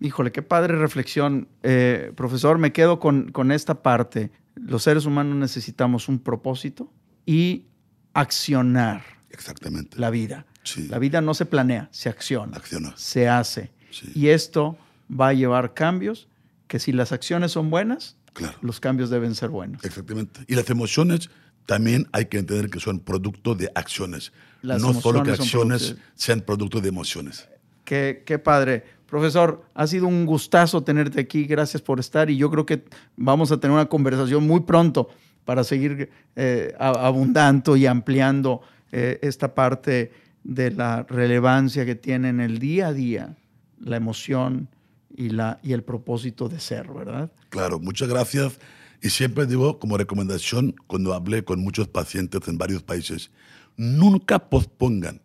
Híjole, 0.00 0.32
qué 0.32 0.42
padre 0.42 0.76
reflexión. 0.76 1.46
Eh, 1.62 2.12
profesor, 2.16 2.58
me 2.58 2.72
quedo 2.72 2.98
con, 2.98 3.30
con 3.30 3.52
esta 3.52 3.82
parte. 3.82 4.30
Los 4.56 4.82
seres 4.82 5.06
humanos 5.06 5.36
necesitamos 5.36 6.08
un 6.08 6.18
propósito 6.18 6.92
y 7.26 7.66
accionar 8.14 9.02
Exactamente. 9.30 9.98
la 9.98 10.10
vida. 10.10 10.46
Sí. 10.64 10.88
La 10.88 10.98
vida 10.98 11.20
no 11.20 11.34
se 11.34 11.46
planea, 11.46 11.88
se 11.92 12.08
acciona, 12.08 12.56
Acciona. 12.56 12.92
se 12.96 13.28
hace. 13.28 13.70
Sí. 13.90 14.10
Y 14.14 14.28
esto 14.28 14.76
va 15.08 15.28
a 15.28 15.32
llevar 15.32 15.74
cambios 15.74 16.26
que 16.68 16.78
si 16.78 16.92
las 16.92 17.12
acciones 17.12 17.52
son 17.52 17.70
buenas, 17.70 18.16
Claro. 18.32 18.58
los 18.60 18.80
cambios 18.80 19.08
deben 19.10 19.34
ser 19.34 19.48
buenos. 19.48 19.82
Exactamente. 19.84 20.40
Y 20.46 20.54
las 20.54 20.68
emociones 20.68 21.30
también 21.64 22.06
hay 22.12 22.26
que 22.26 22.38
entender 22.38 22.70
que 22.70 22.80
son 22.80 23.00
producto 23.00 23.54
de 23.54 23.70
acciones. 23.74 24.32
Las 24.62 24.82
no 24.82 24.94
solo 24.94 25.22
que 25.22 25.30
acciones 25.32 25.82
producto 25.82 26.06
sean 26.14 26.40
producto 26.40 26.80
de 26.80 26.88
emociones. 26.88 27.48
Qué, 27.84 28.22
qué 28.26 28.38
padre. 28.38 28.84
Profesor, 29.06 29.64
ha 29.74 29.86
sido 29.86 30.06
un 30.06 30.26
gustazo 30.26 30.82
tenerte 30.82 31.20
aquí. 31.20 31.44
Gracias 31.44 31.82
por 31.82 32.00
estar 32.00 32.28
y 32.30 32.36
yo 32.36 32.50
creo 32.50 32.66
que 32.66 32.84
vamos 33.16 33.52
a 33.52 33.58
tener 33.58 33.74
una 33.74 33.86
conversación 33.86 34.46
muy 34.46 34.60
pronto 34.60 35.08
para 35.44 35.62
seguir 35.62 36.10
eh, 36.34 36.74
abundando 36.78 37.76
y 37.76 37.86
ampliando 37.86 38.60
eh, 38.90 39.18
esta 39.22 39.54
parte 39.54 40.12
de 40.42 40.72
la 40.72 41.04
relevancia 41.04 41.86
que 41.86 41.94
tiene 41.94 42.28
en 42.28 42.40
el 42.40 42.58
día 42.58 42.88
a 42.88 42.92
día 42.92 43.36
la 43.80 43.96
emoción 43.96 44.68
y, 45.16 45.30
la, 45.30 45.58
y 45.62 45.72
el 45.72 45.82
propósito 45.82 46.48
de 46.48 46.60
ser, 46.60 46.88
¿verdad? 46.92 47.32
Claro, 47.48 47.78
muchas 47.78 48.08
gracias. 48.08 48.58
Y 49.02 49.10
siempre 49.10 49.46
digo 49.46 49.78
como 49.78 49.98
recomendación 49.98 50.74
cuando 50.86 51.14
hablé 51.14 51.44
con 51.44 51.60
muchos 51.60 51.88
pacientes 51.88 52.40
en 52.48 52.58
varios 52.58 52.82
países, 52.82 53.30
nunca 53.76 54.48
pospongan 54.48 55.20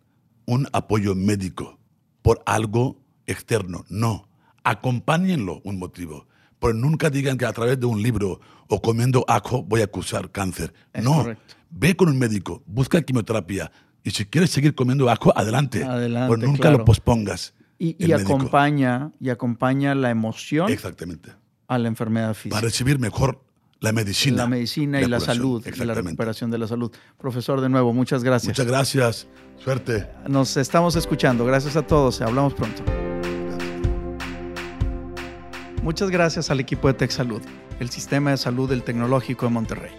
un 0.46 0.68
apoyo 0.72 1.14
médico 1.14 1.78
por 2.22 2.42
algo 2.46 3.00
externo. 3.26 3.84
No, 3.88 4.28
acompáñenlo 4.64 5.60
un 5.64 5.78
motivo. 5.78 6.26
Pero 6.58 6.74
nunca 6.74 7.10
digan 7.10 7.38
que 7.38 7.46
a 7.46 7.52
través 7.52 7.80
de 7.80 7.86
un 7.86 8.02
libro 8.02 8.40
o 8.68 8.80
comiendo 8.80 9.24
ajo 9.26 9.64
voy 9.64 9.80
a 9.80 9.84
acusar 9.84 10.30
cáncer. 10.30 10.72
Es 10.92 11.02
no, 11.02 11.16
correcto. 11.16 11.54
ve 11.70 11.96
con 11.96 12.08
un 12.08 12.18
médico, 12.18 12.62
busca 12.66 13.02
quimioterapia. 13.02 13.72
Y 14.04 14.10
si 14.10 14.26
quieres 14.26 14.50
seguir 14.50 14.74
comiendo 14.74 15.08
ajo, 15.10 15.36
adelante. 15.36 15.82
Adelante, 15.82 16.34
pero 16.36 16.46
nunca 16.46 16.62
claro. 16.62 16.78
lo 16.78 16.84
pospongas. 16.84 17.54
Y, 17.84 18.12
acompaña, 18.12 19.10
y 19.18 19.30
acompaña 19.30 19.96
la 19.96 20.10
emoción 20.10 20.70
Exactamente. 20.70 21.32
a 21.66 21.78
la 21.78 21.88
enfermedad 21.88 22.32
física. 22.34 22.54
Para 22.54 22.66
recibir 22.66 23.00
mejor 23.00 23.42
la 23.80 23.90
medicina. 23.90 24.36
la 24.36 24.46
medicina 24.46 25.00
y 25.00 25.06
la 25.06 25.18
salud, 25.18 25.66
y 25.66 25.84
la 25.84 25.94
recuperación 25.94 26.52
de 26.52 26.58
la 26.58 26.68
salud. 26.68 26.92
Profesor, 27.18 27.60
de 27.60 27.68
nuevo, 27.68 27.92
muchas 27.92 28.22
gracias. 28.22 28.50
Muchas 28.50 28.66
gracias. 28.66 29.26
Suerte. 29.58 30.08
Nos 30.28 30.56
estamos 30.56 30.94
escuchando. 30.94 31.44
Gracias 31.44 31.74
a 31.74 31.84
todos. 31.84 32.20
Hablamos 32.20 32.54
pronto. 32.54 32.84
Muchas 35.82 36.08
gracias 36.10 36.52
al 36.52 36.60
equipo 36.60 36.86
de 36.86 36.94
Tech 36.94 37.10
Salud, 37.10 37.42
el 37.80 37.90
sistema 37.90 38.30
de 38.30 38.36
salud 38.36 38.70
del 38.70 38.84
Tecnológico 38.84 39.46
de 39.46 39.52
Monterrey, 39.52 39.90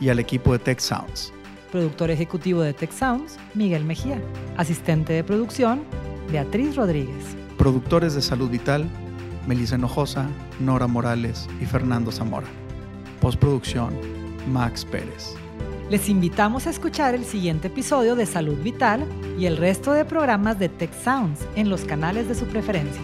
y 0.00 0.10
al 0.10 0.18
equipo 0.18 0.52
de 0.52 0.58
Tech 0.58 0.80
Sounds. 0.80 1.32
Productor 1.70 2.10
ejecutivo 2.10 2.60
de 2.60 2.74
Tech 2.74 2.92
Sounds, 2.92 3.38
Miguel 3.54 3.86
Mejía. 3.86 4.20
Asistente 4.58 5.14
de 5.14 5.24
producción, 5.24 5.86
Beatriz 6.32 6.76
Rodríguez. 6.76 7.36
Productores 7.58 8.14
de 8.14 8.22
Salud 8.22 8.48
Vital, 8.48 8.88
Melissa 9.46 9.76
Hinojosa, 9.76 10.26
Nora 10.60 10.86
Morales 10.86 11.46
y 11.60 11.66
Fernando 11.66 12.10
Zamora. 12.10 12.46
Postproducción, 13.20 13.92
Max 14.50 14.82
Pérez. 14.86 15.34
Les 15.90 16.08
invitamos 16.08 16.66
a 16.66 16.70
escuchar 16.70 17.14
el 17.14 17.26
siguiente 17.26 17.68
episodio 17.68 18.16
de 18.16 18.24
Salud 18.24 18.56
Vital 18.62 19.06
y 19.38 19.44
el 19.44 19.58
resto 19.58 19.92
de 19.92 20.06
programas 20.06 20.58
de 20.58 20.70
Tech 20.70 20.90
Sounds 21.04 21.40
en 21.54 21.68
los 21.68 21.82
canales 21.82 22.28
de 22.28 22.34
su 22.34 22.46
preferencia. 22.46 23.02